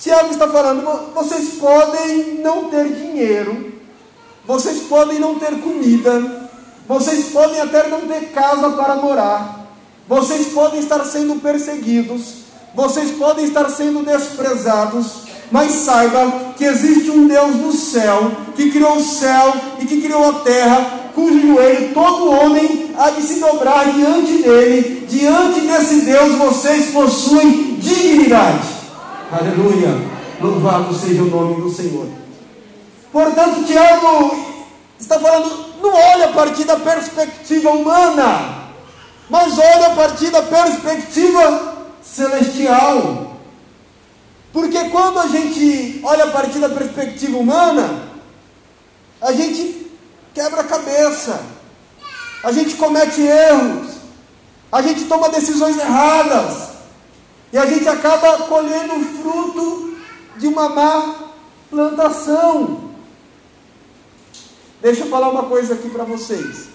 Tiago 0.00 0.30
está 0.30 0.48
falando: 0.48 1.12
vocês 1.14 1.50
podem 1.60 2.40
não 2.42 2.64
ter 2.64 2.88
dinheiro, 2.88 3.74
vocês 4.46 4.80
podem 4.84 5.18
não 5.18 5.34
ter 5.34 5.60
comida, 5.60 6.48
vocês 6.88 7.26
podem 7.26 7.60
até 7.60 7.86
não 7.88 8.00
ter 8.00 8.32
casa 8.32 8.70
para 8.70 8.96
morar, 8.96 9.66
vocês 10.08 10.48
podem 10.48 10.80
estar 10.80 11.04
sendo 11.04 11.38
perseguidos, 11.42 12.36
vocês 12.74 13.10
podem 13.10 13.44
estar 13.44 13.68
sendo 13.68 14.02
desprezados, 14.02 15.24
mas 15.52 15.72
saiba 15.72 16.54
que 16.56 16.64
existe 16.64 17.10
um 17.10 17.28
Deus 17.28 17.56
no 17.56 17.72
céu, 17.72 18.32
que 18.56 18.70
criou 18.70 18.96
o 18.96 19.04
céu 19.04 19.52
e 19.80 19.84
que 19.84 20.00
criou 20.00 20.30
a 20.30 20.40
terra, 20.40 21.10
cujo 21.14 21.46
joelho 21.46 21.92
todo 21.92 22.30
homem 22.30 22.94
há 22.96 23.10
de 23.10 23.20
se 23.20 23.38
dobrar 23.38 23.92
diante 23.92 24.42
dele. 24.42 25.06
Diante 25.10 25.60
desse 25.60 26.02
Deus 26.02 26.36
vocês 26.36 26.90
possuem 26.90 27.74
dignidade. 27.74 28.79
Aleluia! 29.32 29.90
Louvado 30.40 30.92
seja 30.92 31.22
o 31.22 31.26
nome 31.26 31.62
do 31.62 31.70
Senhor. 31.70 32.08
Portanto, 33.12 33.64
Tiago 33.64 34.36
está 34.98 35.20
falando, 35.20 35.66
não 35.80 35.94
olha 35.94 36.30
a 36.30 36.32
partir 36.32 36.64
da 36.64 36.76
perspectiva 36.76 37.70
humana, 37.70 38.72
mas 39.28 39.56
olha 39.56 39.86
a 39.86 39.94
partir 39.94 40.30
da 40.30 40.42
perspectiva 40.42 41.76
celestial. 42.02 43.36
Porque 44.52 44.88
quando 44.88 45.20
a 45.20 45.28
gente 45.28 46.00
olha 46.02 46.24
a 46.24 46.30
partir 46.32 46.58
da 46.58 46.68
perspectiva 46.68 47.38
humana, 47.38 48.08
a 49.20 49.32
gente 49.32 49.92
quebra 50.34 50.62
a 50.62 50.64
cabeça, 50.64 51.40
a 52.42 52.50
gente 52.50 52.74
comete 52.74 53.20
erros, 53.20 53.92
a 54.72 54.82
gente 54.82 55.04
toma 55.04 55.28
decisões 55.28 55.78
erradas, 55.78 56.69
e 57.52 57.58
a 57.58 57.66
gente 57.66 57.88
acaba 57.88 58.44
colhendo 58.44 58.94
o 58.94 59.04
fruto 59.04 59.96
de 60.36 60.46
uma 60.46 60.68
má 60.68 61.14
plantação. 61.68 62.90
Deixa 64.80 65.02
eu 65.04 65.08
falar 65.08 65.28
uma 65.28 65.44
coisa 65.44 65.74
aqui 65.74 65.90
para 65.90 66.04
vocês. 66.04 66.68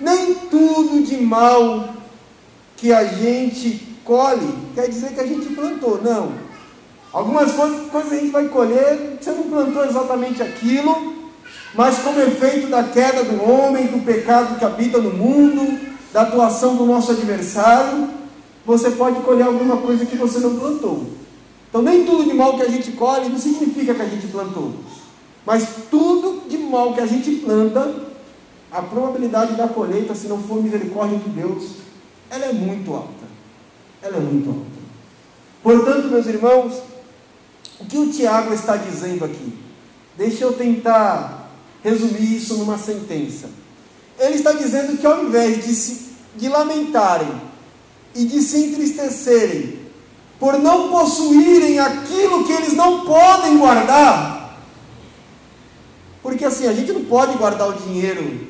Nem 0.00 0.34
tudo 0.34 1.02
de 1.02 1.16
mal 1.18 1.94
que 2.76 2.92
a 2.92 3.04
gente 3.04 3.98
colhe 4.04 4.54
quer 4.74 4.88
dizer 4.88 5.12
que 5.12 5.20
a 5.20 5.26
gente 5.26 5.52
plantou, 5.54 6.00
não. 6.02 6.32
Algumas 7.12 7.52
coisas, 7.52 7.90
coisas 7.90 8.12
a 8.12 8.16
gente 8.16 8.30
vai 8.30 8.48
colher, 8.48 9.18
você 9.20 9.30
não 9.32 9.44
plantou 9.44 9.84
exatamente 9.84 10.42
aquilo, 10.42 11.14
mas 11.74 11.98
como 11.98 12.20
efeito 12.20 12.68
da 12.68 12.84
queda 12.84 13.24
do 13.24 13.42
homem, 13.42 13.86
do 13.86 14.04
pecado 14.04 14.58
que 14.58 14.64
habita 14.64 14.98
no 14.98 15.12
mundo, 15.12 15.78
da 16.12 16.22
atuação 16.22 16.76
do 16.76 16.86
nosso 16.86 17.10
adversário, 17.10 18.08
você 18.68 18.90
pode 18.90 19.20
colher 19.20 19.44
alguma 19.44 19.78
coisa 19.78 20.04
que 20.04 20.14
você 20.14 20.40
não 20.40 20.58
plantou. 20.58 21.06
Então, 21.70 21.80
nem 21.80 22.04
tudo 22.04 22.24
de 22.24 22.34
mal 22.34 22.54
que 22.54 22.60
a 22.60 22.68
gente 22.68 22.92
colhe 22.92 23.30
não 23.30 23.38
significa 23.38 23.94
que 23.94 24.02
a 24.02 24.08
gente 24.08 24.26
plantou. 24.26 24.74
Mas 25.46 25.66
tudo 25.90 26.46
de 26.46 26.58
mal 26.58 26.92
que 26.92 27.00
a 27.00 27.06
gente 27.06 27.30
planta, 27.36 27.94
a 28.70 28.82
probabilidade 28.82 29.54
da 29.54 29.68
colheita, 29.68 30.14
se 30.14 30.26
não 30.26 30.42
for 30.42 30.62
misericórdia 30.62 31.16
de 31.16 31.30
Deus, 31.30 31.76
ela 32.28 32.44
é 32.44 32.52
muito 32.52 32.92
alta. 32.92 33.08
Ela 34.02 34.18
é 34.18 34.20
muito 34.20 34.50
alta. 34.50 34.78
Portanto, 35.62 36.08
meus 36.08 36.26
irmãos, 36.26 36.74
o 37.80 37.86
que 37.86 37.96
o 37.96 38.10
Tiago 38.10 38.52
está 38.52 38.76
dizendo 38.76 39.24
aqui? 39.24 39.54
Deixa 40.14 40.44
eu 40.44 40.52
tentar 40.52 41.50
resumir 41.82 42.36
isso 42.36 42.58
numa 42.58 42.76
sentença. 42.76 43.48
Ele 44.18 44.34
está 44.34 44.52
dizendo 44.52 44.98
que 44.98 45.06
ao 45.06 45.24
invés 45.24 45.64
de, 45.64 45.74
se, 45.74 46.08
de 46.36 46.50
lamentarem 46.50 47.47
e 48.18 48.24
de 48.24 48.42
se 48.42 48.58
entristecerem 48.64 49.78
por 50.40 50.58
não 50.58 50.88
possuírem 50.90 51.78
aquilo 51.78 52.44
que 52.44 52.52
eles 52.52 52.72
não 52.74 53.04
podem 53.04 53.56
guardar, 53.58 54.58
porque 56.22 56.44
assim, 56.44 56.66
a 56.66 56.72
gente 56.72 56.92
não 56.92 57.04
pode 57.04 57.38
guardar 57.38 57.68
o 57.68 57.74
dinheiro 57.74 58.48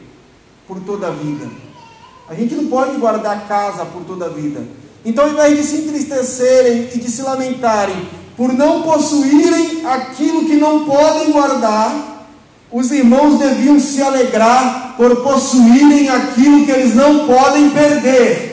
por 0.66 0.80
toda 0.80 1.08
a 1.08 1.10
vida, 1.10 1.46
a 2.28 2.34
gente 2.34 2.54
não 2.54 2.66
pode 2.66 2.96
guardar 2.96 3.36
a 3.36 3.40
casa 3.42 3.84
por 3.84 4.04
toda 4.04 4.24
a 4.24 4.30
vida. 4.30 4.66
Então, 5.04 5.24
ao 5.24 5.30
invés 5.30 5.56
de 5.56 5.64
se 5.64 5.76
entristecerem 5.76 6.88
e 6.94 6.98
de 6.98 7.10
se 7.10 7.22
lamentarem 7.22 8.08
por 8.36 8.52
não 8.52 8.82
possuírem 8.82 9.84
aquilo 9.86 10.46
que 10.46 10.56
não 10.56 10.84
podem 10.86 11.30
guardar, 11.30 12.26
os 12.70 12.90
irmãos 12.90 13.38
deviam 13.38 13.78
se 13.78 14.02
alegrar 14.02 14.94
por 14.96 15.22
possuírem 15.22 16.08
aquilo 16.08 16.64
que 16.64 16.70
eles 16.70 16.94
não 16.94 17.26
podem 17.26 17.70
perder, 17.70 18.47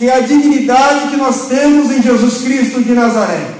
que 0.00 0.08
é 0.08 0.16
a 0.16 0.20
dignidade 0.20 1.08
que 1.08 1.16
nós 1.18 1.46
temos 1.46 1.90
em 1.90 2.00
Jesus 2.00 2.42
Cristo 2.42 2.82
de 2.82 2.94
Nazaré. 2.94 3.50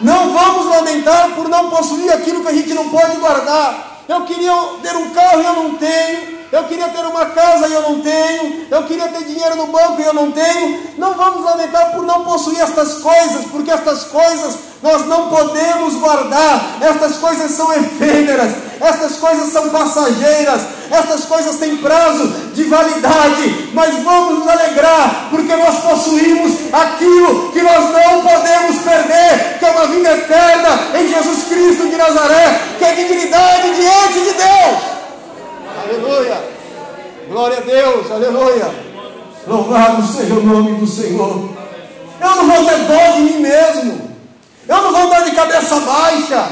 Não 0.00 0.32
vamos 0.32 0.64
lamentar 0.64 1.32
por 1.34 1.46
não 1.46 1.68
possuir 1.68 2.10
aquilo 2.10 2.40
que 2.40 2.48
a 2.48 2.54
gente 2.54 2.72
não 2.72 2.88
pode 2.88 3.16
guardar. 3.18 4.00
Eu 4.08 4.22
queria 4.22 4.50
ter 4.80 4.96
um 4.96 5.10
carro 5.10 5.42
e 5.42 5.44
eu 5.44 5.52
não 5.52 5.74
tenho. 5.74 6.39
Eu 6.52 6.64
queria 6.64 6.88
ter 6.88 7.06
uma 7.06 7.26
casa 7.26 7.68
e 7.68 7.72
eu 7.72 7.82
não 7.82 8.00
tenho. 8.00 8.66
Eu 8.68 8.82
queria 8.82 9.06
ter 9.06 9.22
dinheiro 9.22 9.54
no 9.54 9.68
banco 9.68 10.00
e 10.00 10.04
eu 10.04 10.12
não 10.12 10.32
tenho. 10.32 10.80
Não 10.98 11.14
vamos 11.14 11.44
lamentar 11.44 11.92
por 11.92 12.04
não 12.04 12.24
possuir 12.24 12.60
estas 12.60 12.94
coisas, 12.94 13.44
porque 13.52 13.70
estas 13.70 14.04
coisas 14.04 14.58
nós 14.82 15.06
não 15.06 15.28
podemos 15.28 15.94
guardar. 15.94 16.78
Estas 16.80 17.18
coisas 17.18 17.52
são 17.52 17.72
efêmeras. 17.72 18.52
Estas 18.80 19.16
coisas 19.18 19.52
são 19.52 19.68
passageiras. 19.68 20.62
Estas 20.90 21.24
coisas 21.26 21.56
têm 21.56 21.76
prazo 21.76 22.26
de 22.52 22.64
validade. 22.64 23.70
Mas 23.72 24.02
vamos 24.02 24.40
nos 24.40 24.48
alegrar, 24.48 25.28
porque 25.30 25.54
nós 25.54 25.78
possuímos 25.78 26.52
aquilo 26.72 27.52
que 27.52 27.62
nós 27.62 27.92
não 27.92 28.22
podemos 28.22 28.76
perder, 28.82 29.58
que 29.60 29.64
é 29.66 29.70
uma 29.70 29.86
vida 29.86 30.10
eterna 30.14 30.98
em 30.98 31.08
Jesus 31.08 31.44
Cristo 31.44 31.88
de 31.88 31.96
Nazaré, 31.96 32.60
que 32.76 32.84
é 32.84 32.94
dignidade 32.94 33.72
diante 33.76 34.20
de 34.20 34.32
Deus. 34.32 34.99
Aleluia. 35.82 36.42
Glória 37.28 37.58
a 37.58 37.60
Deus. 37.60 38.10
Aleluia. 38.10 38.70
Louvado 39.46 40.06
seja 40.06 40.34
o 40.34 40.42
nome 40.42 40.74
do 40.74 40.86
Senhor. 40.86 41.48
Eu 42.20 42.36
não 42.36 42.46
vou 42.46 42.64
ter 42.66 42.78
dó 42.80 43.12
de 43.16 43.20
mim 43.22 43.40
mesmo. 43.40 44.10
Eu 44.68 44.82
não 44.82 44.92
vou 44.92 45.08
dar 45.08 45.24
de 45.24 45.30
cabeça 45.30 45.80
baixa. 45.80 46.48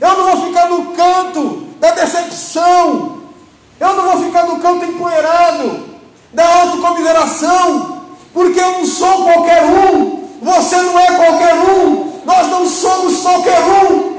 Eu 0.00 0.08
não 0.16 0.36
vou 0.36 0.46
ficar 0.48 0.68
no 0.68 0.86
canto 0.92 1.68
da 1.78 1.92
decepção. 1.92 3.18
Eu 3.78 3.94
não 3.94 4.10
vou 4.10 4.24
ficar 4.24 4.44
no 4.46 4.58
canto 4.58 4.84
empoeirado 4.84 5.84
da 6.32 6.44
autocomiseração. 6.62 8.02
Porque 8.34 8.58
eu 8.58 8.72
não 8.72 8.86
sou 8.86 9.24
qualquer 9.24 9.62
um. 9.64 10.28
Você 10.42 10.76
não 10.76 10.98
é 10.98 11.06
qualquer 11.06 11.54
um. 11.54 12.20
Nós 12.24 12.48
não 12.48 12.68
somos 12.68 13.20
qualquer 13.20 13.60
um. 13.60 14.18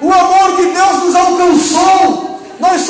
O 0.00 0.12
amor 0.12 0.56
de 0.56 0.66
Deus 0.66 1.02
nos 1.04 1.14
alcançou. 1.14 2.23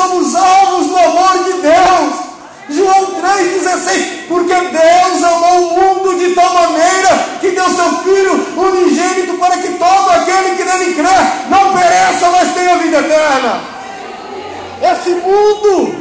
Somos 0.05 0.35
alvos 0.35 0.87
do 0.89 0.99
amor 0.99 1.45
de 1.45 1.53
Deus. 1.63 2.25
João 2.69 3.07
3,16, 3.23 4.27
porque 4.29 4.55
Deus 4.55 5.25
amou 5.25 5.63
o 5.63 5.81
mundo 5.81 6.19
de 6.19 6.35
tal 6.35 6.53
maneira 6.53 7.09
que 7.41 7.51
deu 7.51 7.65
seu 7.71 7.91
Filho 8.03 8.47
unigênito 8.57 9.35
para 9.39 9.57
que 9.59 9.69
todo 9.69 10.11
aquele 10.11 10.57
que 10.57 10.65
nele 10.65 10.95
crê 10.95 11.49
não 11.49 11.73
pereça, 11.73 12.31
mas 12.31 12.55
tenha 12.55 12.77
vida 12.77 12.99
eterna. 12.99 13.61
Esse 14.83 15.11
mundo 15.11 15.95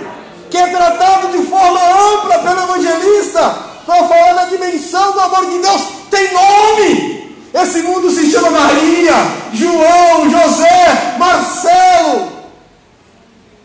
que 0.50 0.58
é 0.58 0.68
tratado 0.68 1.30
de 1.30 1.46
forma 1.48 1.80
ampla 1.80 2.40
pelo 2.40 2.64
evangelista, 2.64 3.56
para 3.86 4.08
falar 4.08 4.34
da 4.34 4.46
dimensão 4.46 5.14
do 5.14 5.20
amor 5.20 5.46
de 5.46 5.60
Deus, 5.60 5.82
tem 6.12 6.34
nome. 6.34 7.40
Esse 7.54 7.82
mundo 7.84 8.12
se 8.12 8.30
chama 8.32 8.50
Maria, 8.50 9.14
João, 9.54 10.30
José, 10.30 11.16
Marcelo, 11.18 12.33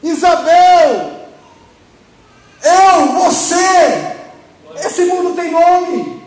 Isabel, 0.02 1.18
eu, 2.62 3.06
você, 3.12 4.14
esse 4.84 5.04
mundo 5.04 5.34
tem 5.34 5.50
nome. 5.50 6.22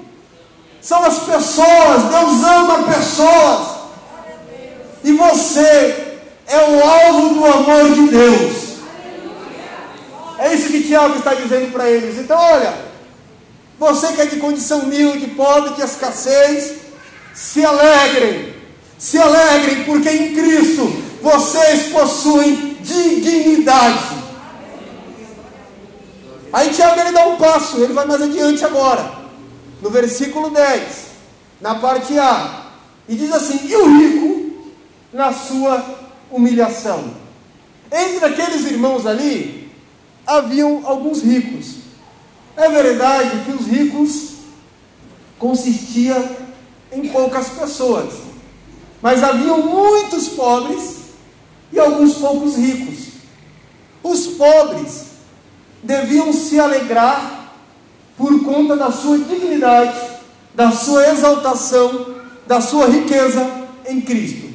São 0.82 1.04
as 1.04 1.20
pessoas, 1.20 2.04
Deus 2.10 2.44
ama 2.44 2.84
pessoas. 2.94 3.68
E 5.04 5.12
você 5.14 6.20
é 6.48 6.58
o 6.58 6.84
alvo 6.84 7.36
do 7.36 7.46
amor 7.46 7.92
de 7.92 8.08
Deus. 8.08 8.72
É 10.40 10.54
isso 10.54 10.70
que 10.70 10.84
Tiago 10.84 11.18
está 11.18 11.34
dizendo 11.36 11.72
para 11.72 11.90
eles. 11.90 12.18
Então, 12.18 12.38
olha, 12.38 12.74
você 13.78 14.14
que 14.14 14.22
é 14.22 14.26
de 14.26 14.38
condição 14.38 14.80
humilde, 14.80 15.28
pobre, 15.28 15.76
de 15.76 15.82
escassez, 15.82 16.78
se 17.34 17.64
alegrem, 17.64 18.54
se 18.98 19.18
alegrem, 19.20 19.84
porque 19.86 20.10
em 20.10 20.34
Cristo 20.34 20.92
vocês 21.22 21.92
possuem 21.92 22.71
dignidade. 22.82 24.22
Aí 26.54 26.70
Tiago 26.70 27.00
ele 27.00 27.12
dá 27.12 27.28
um 27.28 27.38
passo, 27.38 27.78
ele 27.78 27.94
vai 27.94 28.06
mais 28.06 28.22
adiante 28.22 28.66
agora, 28.66 29.20
no 29.82 29.90
versículo 29.90 30.50
10, 30.50 31.06
na 31.62 31.76
parte 31.76 32.18
A, 32.20 32.66
e 33.08 33.16
diz 33.16 33.32
assim: 33.32 33.68
E 33.68 33.76
o 33.76 33.98
rico 33.98 34.52
na 35.14 35.32
sua 35.34 35.84
humilhação. 36.30 37.14
Entre 37.92 38.26
aqueles 38.26 38.66
irmãos 38.66 39.06
ali, 39.06 39.72
haviam 40.26 40.82
alguns 40.86 41.22
ricos. 41.22 41.76
É 42.56 42.70
verdade 42.70 43.46
que 43.46 43.52
os 43.52 43.68
ricos 43.68 44.32
consistia 45.40 46.38
em 46.92 47.08
poucas 47.10 47.50
pessoas, 47.50 48.14
mas 49.02 49.24
haviam 49.24 49.62
muitos 49.62 50.30
pobres 50.30 51.01
e 51.72 51.80
alguns 51.80 52.16
poucos 52.16 52.56
ricos. 52.56 53.12
Os 54.04 54.28
pobres 54.28 55.06
deviam 55.84 56.34
se 56.34 56.60
alegrar 56.60 57.54
por 58.18 58.44
conta 58.44 58.76
da 58.76 58.92
sua 58.92 59.18
dignidade, 59.18 60.00
da 60.54 60.72
sua 60.72 61.10
exaltação, 61.10 62.16
da 62.46 62.60
sua 62.62 62.88
riqueza 62.88 63.50
em 63.88 64.02
Cristo. 64.02 64.50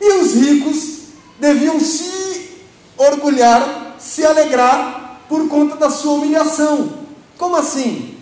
E 0.00 0.12
os 0.20 0.34
ricos 0.34 0.98
deviam 1.38 1.80
se 1.80 2.50
orgulhar, 2.96 3.96
se 3.98 4.24
alegrar 4.24 5.22
por 5.28 5.48
conta 5.48 5.76
da 5.76 5.90
sua 5.90 6.14
humilhação. 6.14 6.90
Como 7.36 7.56
assim? 7.56 8.16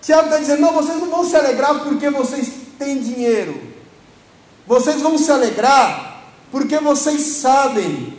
Tiago 0.00 0.26
está 0.26 0.38
dizendo: 0.38 0.60
não, 0.60 0.72
vocês 0.72 1.00
não 1.00 1.10
vão 1.10 1.28
se 1.28 1.36
alegrar 1.36 1.82
porque 1.82 2.10
vocês 2.10 2.50
têm 2.78 3.00
dinheiro. 3.00 3.60
Vocês 4.66 5.00
vão 5.00 5.16
se 5.16 5.30
alegrar 5.30 6.24
porque 6.50 6.78
vocês 6.78 7.22
sabem 7.22 8.14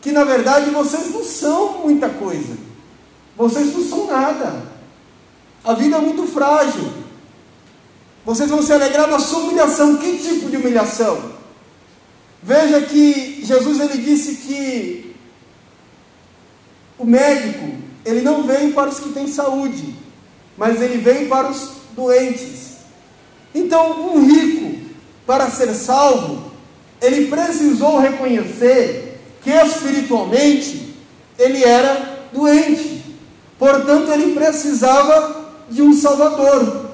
que 0.00 0.12
na 0.12 0.24
verdade 0.24 0.70
vocês 0.70 1.10
não 1.10 1.24
são 1.24 1.80
muita 1.80 2.08
coisa. 2.08 2.56
Vocês 3.36 3.74
não 3.74 3.84
são 3.84 4.06
nada. 4.06 4.62
A 5.64 5.74
vida 5.74 5.96
é 5.96 6.00
muito 6.00 6.26
frágil. 6.26 6.92
Vocês 8.24 8.50
vão 8.50 8.62
se 8.62 8.72
alegrar 8.72 9.08
na 9.08 9.18
sua 9.18 9.40
humilhação. 9.40 9.96
Que 9.96 10.18
tipo 10.18 10.48
de 10.48 10.56
humilhação? 10.56 11.32
Veja 12.42 12.80
que 12.82 13.44
Jesus 13.44 13.80
ele 13.80 13.98
disse 13.98 14.36
que 14.36 15.16
o 16.98 17.04
médico, 17.04 17.66
ele 18.04 18.20
não 18.20 18.42
veio 18.42 18.72
para 18.72 18.90
os 18.90 19.00
que 19.00 19.10
têm 19.10 19.26
saúde, 19.26 19.94
mas 20.56 20.80
ele 20.80 20.98
veio 20.98 21.28
para 21.28 21.50
os 21.50 21.72
doentes. 21.92 22.76
Então, 23.54 24.14
um 24.14 24.24
rico 24.24 24.59
para 25.30 25.48
ser 25.48 25.72
salvo, 25.74 26.42
ele 27.00 27.28
precisou 27.28 28.00
reconhecer 28.00 29.20
que 29.44 29.50
espiritualmente 29.50 30.92
ele 31.38 31.62
era 31.62 32.26
doente. 32.32 33.04
Portanto, 33.56 34.10
ele 34.10 34.34
precisava 34.34 35.52
de 35.70 35.82
um 35.82 35.92
Salvador. 35.92 36.86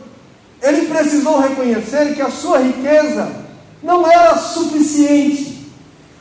Ele 0.62 0.82
precisou 0.82 1.40
reconhecer 1.40 2.14
que 2.14 2.20
a 2.20 2.30
sua 2.30 2.58
riqueza 2.58 3.26
não 3.82 4.06
era 4.06 4.36
suficiente. 4.36 5.70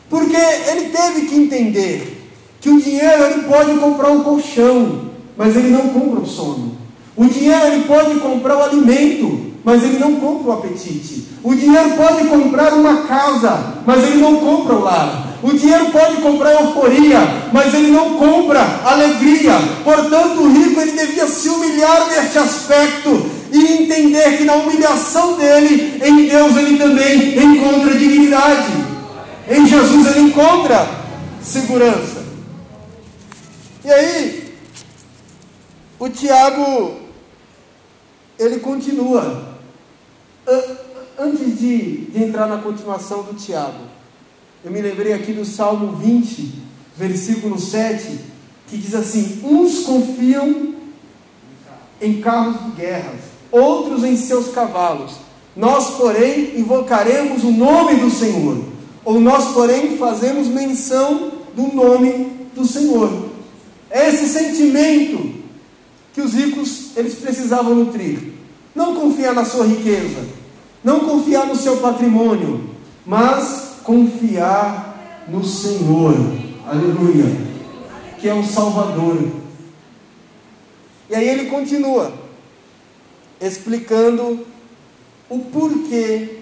Porque 0.09 0.37
ele 0.37 0.91
teve 0.91 1.25
que 1.25 1.35
entender 1.35 2.29
que 2.61 2.69
o 2.69 2.79
dinheiro 2.79 3.25
ele 3.25 3.43
pode 3.43 3.77
comprar 3.77 4.11
um 4.11 4.23
colchão, 4.23 5.11
mas 5.35 5.53
ele 5.57 5.67
não 5.67 5.89
compra 5.89 6.21
o 6.21 6.25
sono. 6.25 6.77
O 7.13 7.25
dinheiro 7.25 7.67
ele 7.67 7.83
pode 7.83 8.17
comprar 8.21 8.55
o 8.55 8.63
alimento, 8.63 9.53
mas 9.65 9.83
ele 9.83 9.97
não 9.97 10.17
compra 10.17 10.51
o 10.51 10.53
apetite. 10.53 11.27
O 11.43 11.55
dinheiro 11.55 11.97
pode 11.97 12.27
comprar 12.27 12.71
uma 12.73 13.07
casa, 13.07 13.81
mas 13.83 14.03
ele 14.03 14.21
não 14.21 14.35
compra 14.35 14.75
o 14.75 14.83
lar. 14.83 15.37
O 15.41 15.53
dinheiro 15.53 15.89
pode 15.89 16.17
comprar 16.17 16.53
euforia, 16.53 17.19
mas 17.51 17.73
ele 17.73 17.89
não 17.89 18.13
compra 18.13 18.61
alegria. 18.85 19.53
Portanto, 19.83 20.41
o 20.41 20.51
rico 20.51 20.79
ele 20.79 20.91
devia 20.91 21.27
se 21.27 21.49
humilhar 21.49 22.07
neste 22.09 22.37
aspecto 22.37 23.25
e 23.51 23.73
entender 23.83 24.37
que 24.37 24.43
na 24.43 24.53
humilhação 24.53 25.35
dele, 25.35 25.99
em 26.03 26.27
Deus 26.27 26.55
ele 26.57 26.77
também 26.77 27.35
encontra 27.43 27.95
dignidade. 27.95 28.71
Em 29.49 29.65
Jesus 29.65 30.07
ele 30.07 30.27
encontra 30.27 30.87
segurança. 31.41 32.23
E 33.83 33.91
aí, 33.91 34.53
o 35.97 36.07
Tiago, 36.07 36.97
ele 38.37 38.59
continua 38.59 39.44
antes 41.17 41.59
de, 41.59 42.05
de 42.05 42.23
entrar 42.23 42.47
na 42.47 42.57
continuação 42.57 43.23
do 43.23 43.33
Tiago, 43.33 43.85
eu 44.63 44.71
me 44.71 44.81
lembrei 44.81 45.13
aqui 45.13 45.31
do 45.31 45.45
Salmo 45.45 45.95
20, 45.97 46.53
versículo 46.97 47.59
7, 47.59 48.19
que 48.67 48.77
diz 48.77 48.95
assim: 48.95 49.41
Uns 49.43 49.83
confiam 49.83 50.73
em 52.01 52.21
carros 52.21 52.63
de 52.65 52.71
guerras, 52.81 53.21
outros 53.51 54.03
em 54.03 54.17
seus 54.17 54.49
cavalos. 54.49 55.13
Nós, 55.55 55.91
porém, 55.91 56.59
invocaremos 56.59 57.43
o 57.43 57.51
nome 57.51 57.95
do 57.95 58.09
Senhor. 58.09 58.61
Ou 59.05 59.19
nós, 59.19 59.53
porém, 59.53 59.97
fazemos 59.97 60.47
menção 60.47 61.31
do 61.55 61.73
nome 61.73 62.49
do 62.53 62.65
Senhor. 62.65 63.29
É 63.89 64.09
esse 64.09 64.27
sentimento 64.27 65.33
que 66.13 66.21
os 66.21 66.33
ricos 66.33 66.97
eles 66.97 67.15
precisavam 67.15 67.75
nutrir. 67.75 68.33
Não 68.75 68.93
confiar 68.93 69.33
na 69.33 69.45
sua 69.45 69.65
riqueza, 69.65 70.35
Não 70.83 70.99
confiar 70.99 71.47
no 71.47 71.55
seu 71.55 71.77
patrimônio, 71.77 72.69
mas 73.03 73.77
confiar 73.83 75.25
no 75.27 75.43
Senhor. 75.43 76.13
Aleluia. 76.67 77.25
Que 78.19 78.29
é 78.29 78.33
o 78.33 78.43
Salvador. 78.43 79.17
E 81.09 81.15
aí 81.15 81.27
ele 81.27 81.49
continua 81.49 82.13
explicando 83.41 84.45
o 85.29 85.39
porquê 85.39 86.39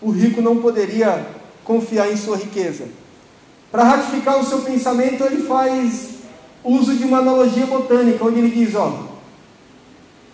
o 0.00 0.10
rico 0.10 0.40
não 0.40 0.58
poderia 0.58 1.26
confiar 1.64 2.10
em 2.10 2.16
sua 2.16 2.36
riqueza. 2.36 2.86
Para 3.70 3.84
ratificar 3.84 4.38
o 4.38 4.44
seu 4.44 4.60
pensamento, 4.62 5.24
ele 5.24 5.42
faz 5.42 6.10
uso 6.64 6.94
de 6.94 7.04
uma 7.04 7.18
analogia 7.18 7.66
botânica, 7.66 8.24
onde 8.24 8.38
ele 8.38 8.50
diz: 8.50 8.74
ó, 8.74 9.07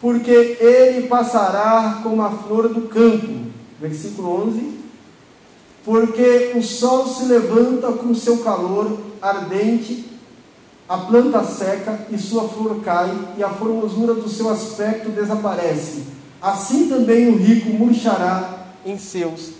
porque 0.04 0.58
ele 0.60 1.08
passará 1.08 2.00
como 2.02 2.20
a 2.20 2.30
flor 2.30 2.68
do 2.68 2.82
campo, 2.82 3.46
versículo 3.80 4.48
11. 4.48 4.80
Porque 5.82 6.52
o 6.54 6.62
sol 6.62 7.08
se 7.08 7.24
levanta 7.24 7.90
com 7.90 8.14
seu 8.14 8.44
calor 8.44 8.98
ardente, 9.22 10.04
a 10.86 10.98
planta 10.98 11.42
seca 11.44 12.06
e 12.10 12.18
sua 12.18 12.46
flor 12.46 12.82
cai, 12.82 13.16
e 13.38 13.42
a 13.42 13.48
formosura 13.48 14.12
do 14.12 14.28
seu 14.28 14.50
aspecto 14.50 15.08
desaparece. 15.08 16.04
Assim 16.38 16.86
também 16.86 17.30
o 17.30 17.38
rico 17.38 17.70
murchará 17.70 18.74
em 18.84 18.98
seus 18.98 19.52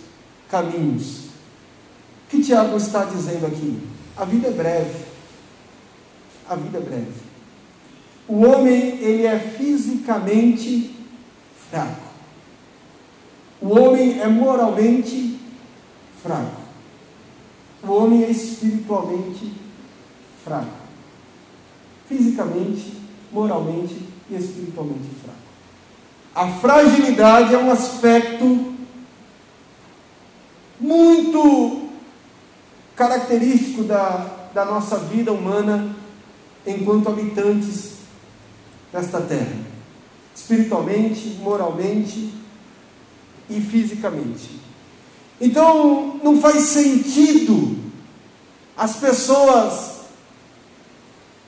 caminhos. 0.47 1.21
O 1.21 2.29
que 2.29 2.43
Tiago 2.43 2.77
está 2.77 3.03
dizendo 3.03 3.47
aqui? 3.47 3.79
A 4.15 4.23
vida 4.25 4.49
é 4.49 4.51
breve. 4.51 5.05
A 6.47 6.53
vida 6.53 6.77
é 6.77 6.81
breve. 6.81 7.24
O 8.27 8.43
homem, 8.45 8.97
ele 9.01 9.25
é 9.25 9.37
fisicamente 9.37 10.95
fraco. 11.69 12.05
O 13.61 13.79
homem 13.79 14.19
é 14.19 14.27
moralmente 14.27 15.39
fraco. 16.21 16.61
O 17.83 17.91
homem 17.91 18.23
é 18.23 18.31
espiritualmente 18.31 19.53
fraco. 20.43 20.85
Fisicamente, 22.07 22.93
moralmente 23.31 23.99
e 24.29 24.35
espiritualmente 24.35 25.09
fraco. 25.23 25.39
A 26.33 26.47
fragilidade 26.59 27.53
é 27.53 27.57
um 27.57 27.71
aspecto 27.71 28.73
muito 30.79 31.89
característico 32.95 33.83
da, 33.83 34.49
da 34.53 34.65
nossa 34.65 34.97
vida 34.97 35.31
humana 35.31 35.95
enquanto 36.65 37.09
habitantes 37.09 37.94
desta 38.95 39.19
terra, 39.19 39.57
espiritualmente, 40.33 41.37
moralmente 41.41 42.33
e 43.49 43.59
fisicamente. 43.59 44.49
Então, 45.39 46.17
não 46.23 46.39
faz 46.39 46.63
sentido 46.63 47.77
as 48.77 48.95
pessoas 48.95 49.95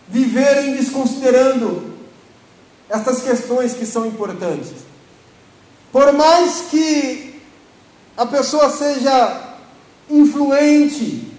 viverem 0.10 0.76
desconsiderando 0.76 1.94
estas 2.90 3.22
questões 3.22 3.74
que 3.74 3.86
são 3.86 4.06
importantes. 4.06 4.74
Por 5.90 6.12
mais 6.12 6.64
que 6.70 7.42
a 8.18 8.26
pessoa 8.26 8.70
seja 8.70 9.56
influente, 10.10 11.32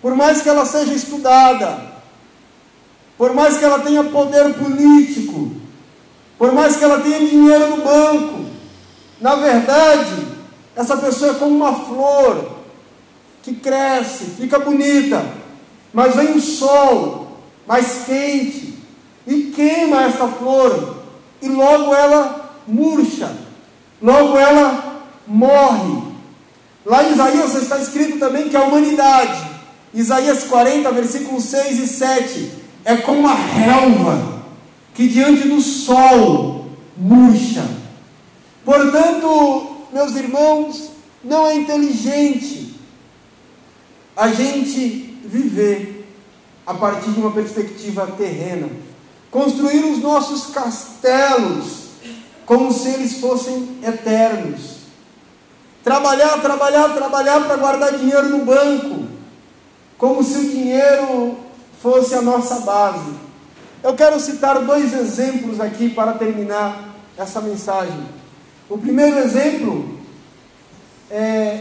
por 0.00 0.14
mais 0.14 0.40
que 0.40 0.48
ela 0.48 0.64
seja 0.64 0.94
estudada, 0.94 1.85
por 3.16 3.34
mais 3.34 3.56
que 3.56 3.64
ela 3.64 3.78
tenha 3.78 4.04
poder 4.04 4.54
político, 4.54 5.52
por 6.38 6.52
mais 6.52 6.76
que 6.76 6.84
ela 6.84 7.00
tenha 7.00 7.18
dinheiro 7.20 7.76
no 7.76 7.82
banco, 7.82 8.44
na 9.20 9.34
verdade, 9.36 10.26
essa 10.74 10.96
pessoa 10.98 11.32
é 11.32 11.34
como 11.34 11.56
uma 11.56 11.72
flor 11.72 12.56
que 13.42 13.54
cresce, 13.54 14.24
fica 14.38 14.58
bonita, 14.58 15.24
mas 15.92 16.14
vem 16.14 16.32
o 16.32 16.40
sol 16.40 17.38
mais 17.66 18.04
quente 18.04 18.74
e 19.26 19.44
queima 19.54 20.04
essa 20.04 20.28
flor, 20.28 20.96
e 21.40 21.48
logo 21.48 21.94
ela 21.94 22.54
murcha, 22.66 23.34
logo 24.00 24.36
ela 24.36 25.02
morre. 25.26 26.02
Lá 26.84 27.02
em 27.02 27.12
Isaías 27.12 27.54
está 27.54 27.78
escrito 27.78 28.18
também 28.18 28.48
que 28.48 28.56
a 28.56 28.62
humanidade, 28.62 29.50
Isaías 29.94 30.44
40, 30.44 30.90
versículos 30.92 31.44
6 31.44 31.78
e 31.78 31.86
7, 31.86 32.52
é 32.86 32.96
como 32.98 33.26
a 33.26 33.34
relva 33.34 34.44
que 34.94 35.08
diante 35.08 35.48
do 35.48 35.60
sol 35.60 36.70
murcha. 36.96 37.68
Portanto, 38.64 39.76
meus 39.92 40.14
irmãos, 40.14 40.92
não 41.22 41.48
é 41.48 41.56
inteligente 41.56 42.76
a 44.16 44.28
gente 44.28 45.18
viver 45.24 46.08
a 46.64 46.74
partir 46.74 47.10
de 47.10 47.18
uma 47.18 47.32
perspectiva 47.32 48.06
terrena, 48.16 48.68
construir 49.32 49.84
os 49.84 49.98
nossos 49.98 50.54
castelos 50.54 51.86
como 52.46 52.72
se 52.72 52.88
eles 52.90 53.18
fossem 53.18 53.80
eternos. 53.82 54.76
Trabalhar, 55.82 56.40
trabalhar, 56.40 56.94
trabalhar 56.94 57.40
para 57.40 57.56
guardar 57.56 57.98
dinheiro 57.98 58.28
no 58.28 58.44
banco, 58.44 59.06
como 59.98 60.22
se 60.22 60.38
o 60.38 60.50
dinheiro 60.50 61.45
fosse 61.86 62.16
a 62.16 62.20
nossa 62.20 62.62
base. 62.62 63.12
Eu 63.80 63.94
quero 63.94 64.18
citar 64.18 64.58
dois 64.58 64.92
exemplos 64.92 65.60
aqui 65.60 65.88
para 65.88 66.14
terminar 66.14 66.96
essa 67.16 67.40
mensagem. 67.40 68.00
O 68.68 68.76
primeiro 68.76 69.16
exemplo 69.18 69.96
é 71.08 71.60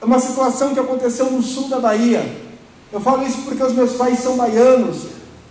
uma 0.00 0.18
situação 0.18 0.72
que 0.72 0.80
aconteceu 0.80 1.30
no 1.30 1.42
sul 1.42 1.68
da 1.68 1.78
Bahia. 1.78 2.24
Eu 2.90 2.98
falo 2.98 3.26
isso 3.26 3.42
porque 3.42 3.62
os 3.62 3.74
meus 3.74 3.92
pais 3.92 4.20
são 4.20 4.38
baianos 4.38 5.08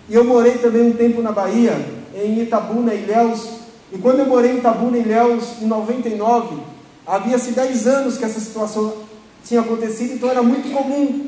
e 0.10 0.16
eu 0.16 0.24
morei 0.24 0.58
também 0.58 0.82
um 0.82 0.94
tempo 0.94 1.22
na 1.22 1.32
Bahia, 1.32 1.74
em 2.16 2.40
Itabuna, 2.40 2.92
Ilhéus. 2.92 3.48
E 3.94 4.00
quando 4.00 4.18
eu 4.18 4.26
morei 4.26 4.54
em 4.54 4.58
Itabuna, 4.58 4.98
Ilhéus, 4.98 5.62
em 5.62 5.68
99, 5.68 6.58
havia-se 7.06 7.52
10 7.52 7.86
anos 7.86 8.18
que 8.18 8.26
essa 8.26 8.40
situação 8.40 8.96
tinha 9.44 9.62
acontecido, 9.62 10.16
então 10.16 10.28
era 10.28 10.42
muito 10.42 10.74
comum 10.74 11.28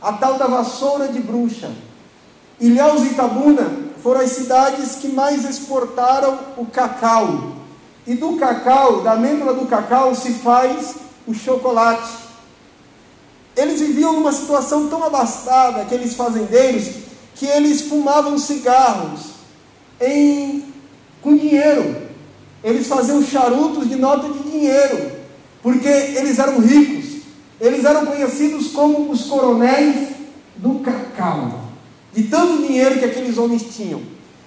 a 0.00 0.14
tal 0.14 0.38
da 0.38 0.46
vassoura 0.46 1.08
de 1.08 1.20
bruxa. 1.20 1.70
Ilhéus 2.60 3.02
e 3.02 3.08
Itabuna 3.08 3.70
foram 4.02 4.20
as 4.20 4.32
cidades 4.32 4.96
que 4.96 5.08
mais 5.08 5.48
exportaram 5.48 6.38
o 6.56 6.66
cacau. 6.66 7.52
E 8.06 8.14
do 8.14 8.36
cacau, 8.36 9.02
da 9.02 9.12
amêndoa 9.12 9.54
do 9.54 9.66
cacau, 9.66 10.14
se 10.14 10.32
faz 10.34 10.96
o 11.26 11.34
chocolate. 11.34 12.10
Eles 13.56 13.80
viviam 13.80 14.14
numa 14.14 14.32
situação 14.32 14.88
tão 14.88 15.04
abastada, 15.04 15.82
aqueles 15.82 16.14
fazendeiros, 16.14 16.88
que 17.34 17.46
eles 17.46 17.82
fumavam 17.82 18.38
cigarros 18.38 19.20
em, 20.00 20.72
com 21.22 21.36
dinheiro. 21.36 22.08
Eles 22.64 22.88
faziam 22.88 23.22
charutos 23.22 23.88
de 23.88 23.96
nota 23.96 24.28
de 24.28 24.38
dinheiro, 24.50 25.12
porque 25.62 25.88
eles 25.88 26.38
eram 26.38 26.58
ricos. 26.60 27.22
Eles 27.60 27.84
eram 27.84 28.06
conhecidos 28.06 28.68
como 28.68 29.10
os 29.10 29.24
coronéis 29.26 30.08
do 30.56 30.80
cacau 30.80 31.67
de 32.12 32.24
tanto 32.24 32.62
dinheiro 32.62 32.98
que 32.98 33.04
aqueles 33.04 33.38
homens 33.38 33.74
tinham. 33.74 34.00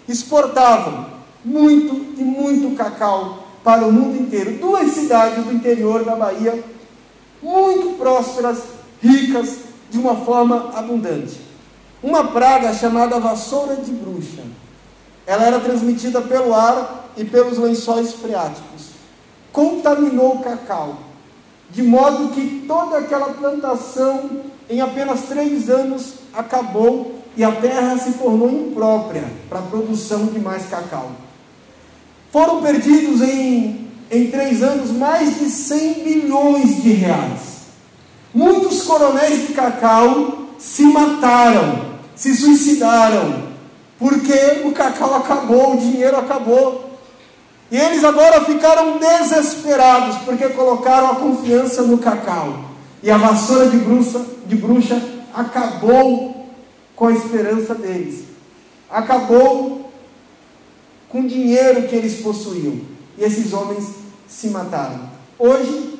Exportavam 0.08 1.08
muito 1.44 2.20
e 2.20 2.24
muito 2.24 2.76
cacau 2.76 3.48
para 3.64 3.86
o 3.86 3.92
mundo 3.92 4.20
inteiro. 4.20 4.58
Duas 4.58 4.92
cidades 4.92 5.44
do 5.44 5.54
interior 5.54 6.04
da 6.04 6.16
Bahia, 6.16 6.64
muito 7.42 7.98
prósperas, 7.98 8.60
ricas, 9.02 9.60
de 9.90 9.98
uma 9.98 10.16
forma 10.16 10.72
abundante. 10.76 11.40
Uma 12.02 12.26
praga 12.26 12.74
chamada 12.74 13.20
vassoura 13.20 13.76
de 13.76 13.92
bruxa. 13.92 14.44
Ela 15.26 15.46
era 15.46 15.60
transmitida 15.60 16.22
pelo 16.22 16.54
ar 16.54 17.12
e 17.16 17.24
pelos 17.24 17.58
lençóis 17.58 18.14
freáticos. 18.14 18.92
Contaminou 19.52 20.36
o 20.36 20.40
cacau, 20.40 20.98
de 21.70 21.84
modo 21.84 22.34
que 22.34 22.66
toda 22.68 22.98
aquela 22.98 23.30
plantação, 23.34 24.42
em 24.70 24.82
apenas 24.82 25.24
três 25.24 25.70
anos, 25.70 26.14
acabou 26.34 27.21
e 27.36 27.44
a 27.44 27.52
terra 27.52 27.98
se 27.98 28.14
tornou 28.14 28.50
imprópria 28.50 29.24
para 29.50 29.60
a 29.60 29.64
produção 29.64 30.28
de 30.28 30.40
mais 30.40 30.66
cacau. 30.66 31.12
Foram 32.32 32.62
perdidos 32.62 33.22
em, 33.22 33.88
em 34.10 34.30
três 34.30 34.62
anos 34.62 34.92
mais 34.92 35.40
de 35.40 35.50
100 35.50 35.94
bilhões 36.04 36.82
de 36.82 36.92
reais. 36.92 37.52
Muitos 38.34 38.84
coronéis 38.84 39.48
de 39.48 39.54
cacau 39.54 40.48
se 40.58 40.84
mataram, 40.84 41.92
se 42.16 42.36
suicidaram, 42.36 43.52
porque 43.98 44.62
o 44.66 44.72
cacau 44.72 45.16
acabou, 45.16 45.74
o 45.74 45.78
dinheiro 45.78 46.18
acabou. 46.18 46.92
E 47.70 47.78
eles 47.78 48.04
agora 48.04 48.44
ficaram 48.44 48.98
desesperados, 48.98 50.18
porque 50.26 50.50
colocaram 50.50 51.12
a 51.12 51.16
confiança 51.16 51.84
no 51.84 51.98
cacau. 51.98 52.66
E 53.02 53.10
a 53.10 53.18
vassoura 53.18 53.68
de 53.68 53.78
bruxa, 53.78 54.22
de 54.46 54.56
bruxa 54.56 55.02
acabou 55.34 56.41
com 57.02 57.08
a 57.08 57.14
esperança 57.14 57.74
deles. 57.74 58.26
Acabou 58.88 59.92
com 61.10 61.22
o 61.22 61.28
dinheiro 61.28 61.88
que 61.88 61.96
eles 61.96 62.22
possuíam. 62.22 62.80
E 63.18 63.24
esses 63.24 63.52
homens 63.54 63.90
se 64.28 64.50
mataram. 64.50 65.10
Hoje, 65.40 66.00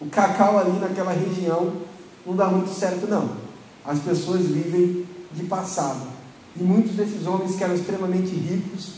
o 0.00 0.06
cacau 0.06 0.58
ali 0.58 0.78
naquela 0.78 1.12
região 1.12 1.74
não 2.24 2.34
dá 2.34 2.46
muito 2.46 2.70
certo, 2.70 3.06
não. 3.06 3.32
As 3.84 3.98
pessoas 3.98 4.46
vivem 4.46 5.06
de 5.30 5.44
passado. 5.44 6.08
E 6.58 6.62
muitos 6.62 6.92
desses 6.92 7.26
homens 7.26 7.56
que 7.56 7.62
eram 7.62 7.74
extremamente 7.74 8.34
ricos 8.34 8.92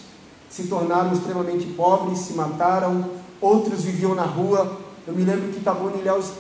se 0.49 0.69
tornaram 0.69 1.13
extremamente 1.13 1.67
pobres, 1.73 2.21
se 2.21 2.35
mataram, 2.35 3.11
outros 3.41 3.83
viviam 3.83 4.15
na 4.15 4.27
rua. 4.27 4.79
Eu 5.09 5.15
me 5.15 5.25
lembro 5.25 5.51
que 5.51 5.59
Tabone 5.59 6.03
Ilhéus, 6.03 6.31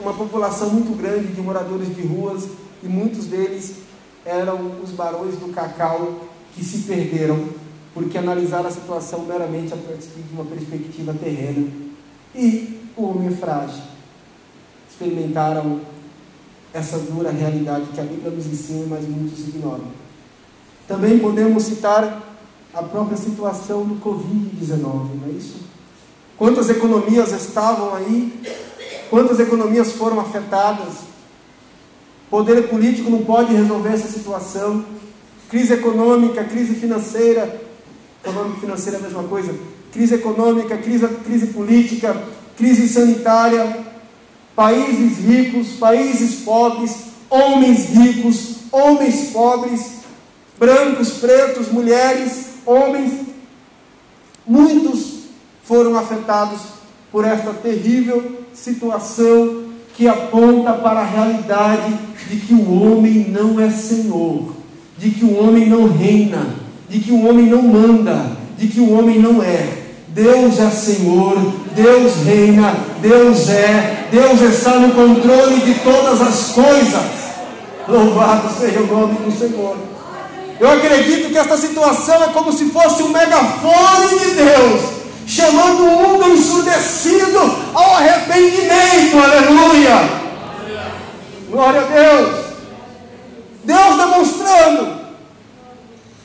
uma 0.00 0.12
população 0.12 0.70
muito 0.70 0.92
grande 1.00 1.28
de 1.28 1.40
moradores 1.40 1.94
de 1.94 2.02
ruas, 2.02 2.48
e 2.82 2.88
muitos 2.88 3.26
deles 3.26 3.76
eram 4.24 4.80
os 4.82 4.90
barões 4.90 5.36
do 5.36 5.52
cacau 5.52 6.20
que 6.54 6.64
se 6.64 6.78
perderam 6.78 7.48
porque 7.94 8.16
analisaram 8.16 8.68
a 8.68 8.70
situação 8.70 9.20
meramente 9.20 9.72
a 9.74 9.76
partir 9.76 10.08
de 10.08 10.32
uma 10.32 10.44
perspectiva 10.44 11.14
terrena. 11.14 11.68
E 12.34 12.80
o 12.96 13.04
homem 13.04 13.34
frágil 13.36 13.82
experimentaram 14.90 15.80
essa 16.72 16.98
dura 16.98 17.30
realidade 17.30 17.86
que 17.92 18.00
a 18.00 18.04
Bíblia 18.04 18.30
nos 18.30 18.46
ensina, 18.46 18.86
mas 18.88 19.06
muitos 19.06 19.40
ignoram. 19.40 19.84
Também 20.88 21.18
podemos 21.18 21.64
citar 21.64 22.22
a 22.72 22.82
própria 22.82 23.16
situação 23.16 23.84
do 23.84 23.96
Covid-19, 23.96 24.82
não 25.20 25.28
é 25.28 25.32
isso? 25.32 25.56
Quantas 26.38 26.70
economias 26.70 27.32
estavam 27.32 27.94
aí? 27.94 28.42
Quantas 29.10 29.38
economias 29.38 29.92
foram 29.92 30.18
afetadas? 30.18 31.11
Poder 32.32 32.66
político 32.66 33.10
não 33.10 33.26
pode 33.26 33.52
resolver 33.52 33.90
essa 33.90 34.08
situação. 34.08 34.82
Crise 35.50 35.74
econômica, 35.74 36.42
crise 36.42 36.76
financeira, 36.76 37.60
econômica 38.24 38.56
e 38.56 38.60
financeira 38.62 38.96
é 38.96 39.00
a 39.00 39.02
mesma 39.02 39.24
coisa. 39.24 39.54
Crise 39.92 40.14
econômica, 40.14 40.78
crise, 40.78 41.06
crise 41.26 41.48
política, 41.48 42.16
crise 42.56 42.88
sanitária, 42.88 43.84
países 44.56 45.18
ricos, 45.18 45.72
países 45.72 46.36
pobres, 46.36 46.96
homens 47.28 47.90
ricos, 47.90 48.60
homens 48.72 49.28
pobres, 49.30 49.96
brancos, 50.58 51.10
pretos, 51.10 51.70
mulheres, 51.70 52.46
homens. 52.64 53.12
Muitos 54.46 55.24
foram 55.64 55.98
afetados 55.98 56.62
por 57.10 57.26
esta 57.26 57.52
terrível 57.52 58.38
situação 58.54 59.61
que 59.94 60.08
aponta 60.08 60.72
para 60.72 61.00
a 61.00 61.06
realidade 61.06 61.92
de 62.28 62.36
que 62.36 62.54
o 62.54 62.82
homem 62.82 63.26
não 63.28 63.60
é 63.60 63.70
senhor, 63.70 64.54
de 64.98 65.10
que 65.10 65.24
o 65.24 65.38
homem 65.38 65.68
não 65.68 65.86
reina, 65.86 66.46
de 66.88 67.00
que 67.00 67.12
o 67.12 67.26
homem 67.26 67.46
não 67.46 67.62
manda, 67.62 68.32
de 68.56 68.68
que 68.68 68.80
o 68.80 68.98
homem 68.98 69.18
não 69.18 69.42
é. 69.42 69.82
Deus 70.08 70.58
é 70.60 70.70
Senhor, 70.70 71.36
Deus 71.74 72.16
reina, 72.24 72.76
Deus 73.00 73.48
é, 73.48 74.08
Deus 74.10 74.42
está 74.42 74.78
no 74.78 74.92
controle 74.92 75.56
de 75.62 75.74
todas 75.80 76.20
as 76.20 76.50
coisas. 76.50 77.22
Louvado 77.88 78.50
seja 78.60 78.80
o 78.80 78.86
nome 78.86 79.14
do 79.14 79.32
Senhor. 79.32 79.76
Eu 80.60 80.70
acredito 80.70 81.30
que 81.30 81.38
esta 81.38 81.56
situação 81.56 82.22
é 82.22 82.28
como 82.28 82.52
se 82.52 82.66
fosse 82.66 83.02
um 83.02 83.08
megafone 83.08 84.18
de 84.20 84.30
Deus, 84.32 84.82
chamando 85.26 85.84
o 85.84 85.90
mundo 85.90 86.30
ensurdecido 86.30 87.38
ao 87.74 87.96
arrependimento. 87.96 89.18
Aleluia! 89.18 90.22
Glória 91.50 91.80
a 91.80 91.84
Deus. 91.84 92.44
Deus 93.64 93.96
demonstrando 93.96 95.02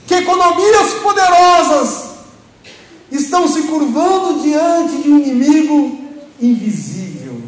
que 0.07 0.15
economias 0.15 0.93
poderosas 1.03 2.07
estão 3.12 3.47
se 3.47 3.63
curvando 3.63 4.41
diante 4.41 5.01
de 5.01 5.10
um 5.10 5.19
inimigo 5.19 5.99
invisível. 6.41 7.41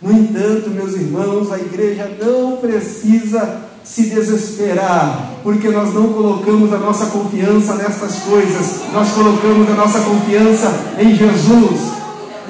No 0.00 0.12
entanto, 0.12 0.70
meus 0.70 0.94
irmãos, 0.94 1.50
a 1.52 1.58
igreja 1.58 2.10
não 2.20 2.58
precisa 2.58 3.65
se 3.86 4.06
desesperar, 4.06 5.30
porque 5.44 5.68
nós 5.68 5.94
não 5.94 6.12
colocamos 6.12 6.72
a 6.72 6.78
nossa 6.78 7.06
confiança 7.06 7.74
nestas 7.74 8.16
coisas, 8.16 8.80
nós 8.92 9.12
colocamos 9.12 9.70
a 9.70 9.74
nossa 9.74 10.00
confiança 10.00 10.74
em 10.98 11.14
Jesus. 11.14 11.94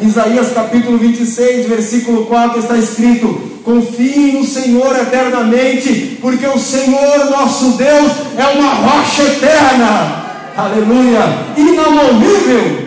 Isaías 0.00 0.52
capítulo 0.52 0.98
26, 0.98 1.66
versículo 1.66 2.26
4 2.26 2.58
está 2.58 2.76
escrito: 2.76 3.28
Confie 3.64 4.32
no 4.32 4.44
Senhor 4.44 4.96
eternamente, 4.96 6.18
porque 6.22 6.46
o 6.46 6.58
Senhor 6.58 7.30
nosso 7.30 7.72
Deus 7.72 8.12
é 8.36 8.46
uma 8.58 8.74
rocha 8.74 9.22
eterna. 9.22 10.24
Aleluia! 10.56 11.20
Inamovível. 11.56 12.86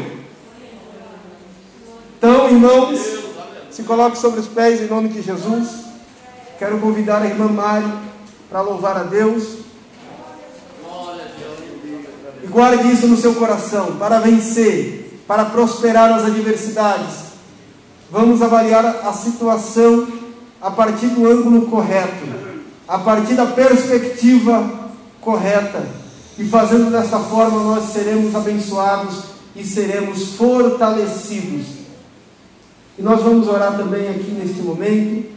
Então, 2.18 2.50
irmãos, 2.50 3.00
se 3.70 3.84
coloque 3.84 4.18
sobre 4.18 4.40
os 4.40 4.48
pés 4.48 4.82
em 4.82 4.88
nome 4.88 5.10
de 5.10 5.22
Jesus. 5.22 5.68
Quero 6.58 6.80
convidar 6.80 7.22
a 7.22 7.28
irmã 7.28 7.48
Mari 7.48 8.09
para 8.50 8.62
louvar 8.62 8.98
a 8.98 9.04
Deus. 9.04 9.60
E 12.44 12.48
guarde 12.48 12.92
isso 12.92 13.08
no 13.08 13.18
seu 13.18 13.36
coração 13.36 13.98
para 13.98 14.20
vencer, 14.20 15.22
para 15.28 15.46
prosperar 15.46 16.10
nas 16.10 16.26
adversidades. 16.26 17.30
Vamos 18.12 18.42
avaliar 18.42 18.86
a 18.86 19.14
situação 19.14 20.08
a 20.60 20.72
partir 20.72 21.08
do 21.08 21.30
ângulo 21.30 21.68
correto, 21.68 22.26
a 22.88 22.98
partir 22.98 23.36
da 23.36 23.46
perspectiva 23.46 24.90
correta. 25.22 25.86
E 26.38 26.46
fazendo 26.46 26.90
desta 26.92 27.20
forma, 27.20 27.64
nós 27.64 27.92
seremos 27.92 28.34
abençoados 28.34 29.24
e 29.56 29.64
seremos 29.64 30.36
fortalecidos. 30.36 31.68
E 32.98 33.02
nós 33.02 33.22
vamos 33.22 33.48
orar 33.48 33.78
também 33.78 34.10
aqui 34.10 34.32
neste 34.32 34.62
momento 34.62 35.30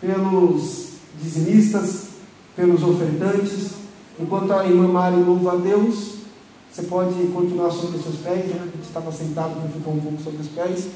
pelos 0.00 0.88
dizimistas, 1.20 2.07
pelos 2.58 2.82
ofertantes. 2.82 3.74
Enquanto 4.18 4.52
a 4.52 4.66
irmã 4.66 4.88
Mari 4.88 5.22
louva 5.22 5.52
a 5.52 5.56
Deus, 5.56 6.14
você 6.68 6.82
pode 6.82 7.14
continuar 7.28 7.70
sobre 7.70 7.98
os 7.98 8.02
seus 8.02 8.16
pés, 8.16 8.46
né? 8.46 8.60
a 8.60 8.64
gente 8.64 8.82
estava 8.82 9.12
sentado, 9.12 9.54
mas 9.62 9.72
ficou 9.72 9.94
um 9.94 10.00
pouco 10.00 10.20
sobre 10.20 10.40
os 10.40 10.48
pés. 10.48 10.88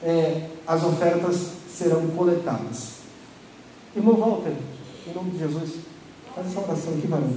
É, 0.00 0.48
as 0.64 0.84
ofertas 0.84 1.54
serão 1.68 2.06
coletadas. 2.10 2.98
Irmão 3.96 4.14
Walter, 4.14 4.52
em 5.08 5.12
nome 5.12 5.32
de 5.32 5.38
Jesus, 5.38 5.70
faz 6.32 6.46
essa 6.46 6.60
oração 6.60 6.94
aqui, 6.94 7.08
varão. 7.08 7.32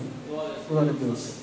Glória 0.69 0.91
a 0.91 0.93
Deus. 0.93 1.41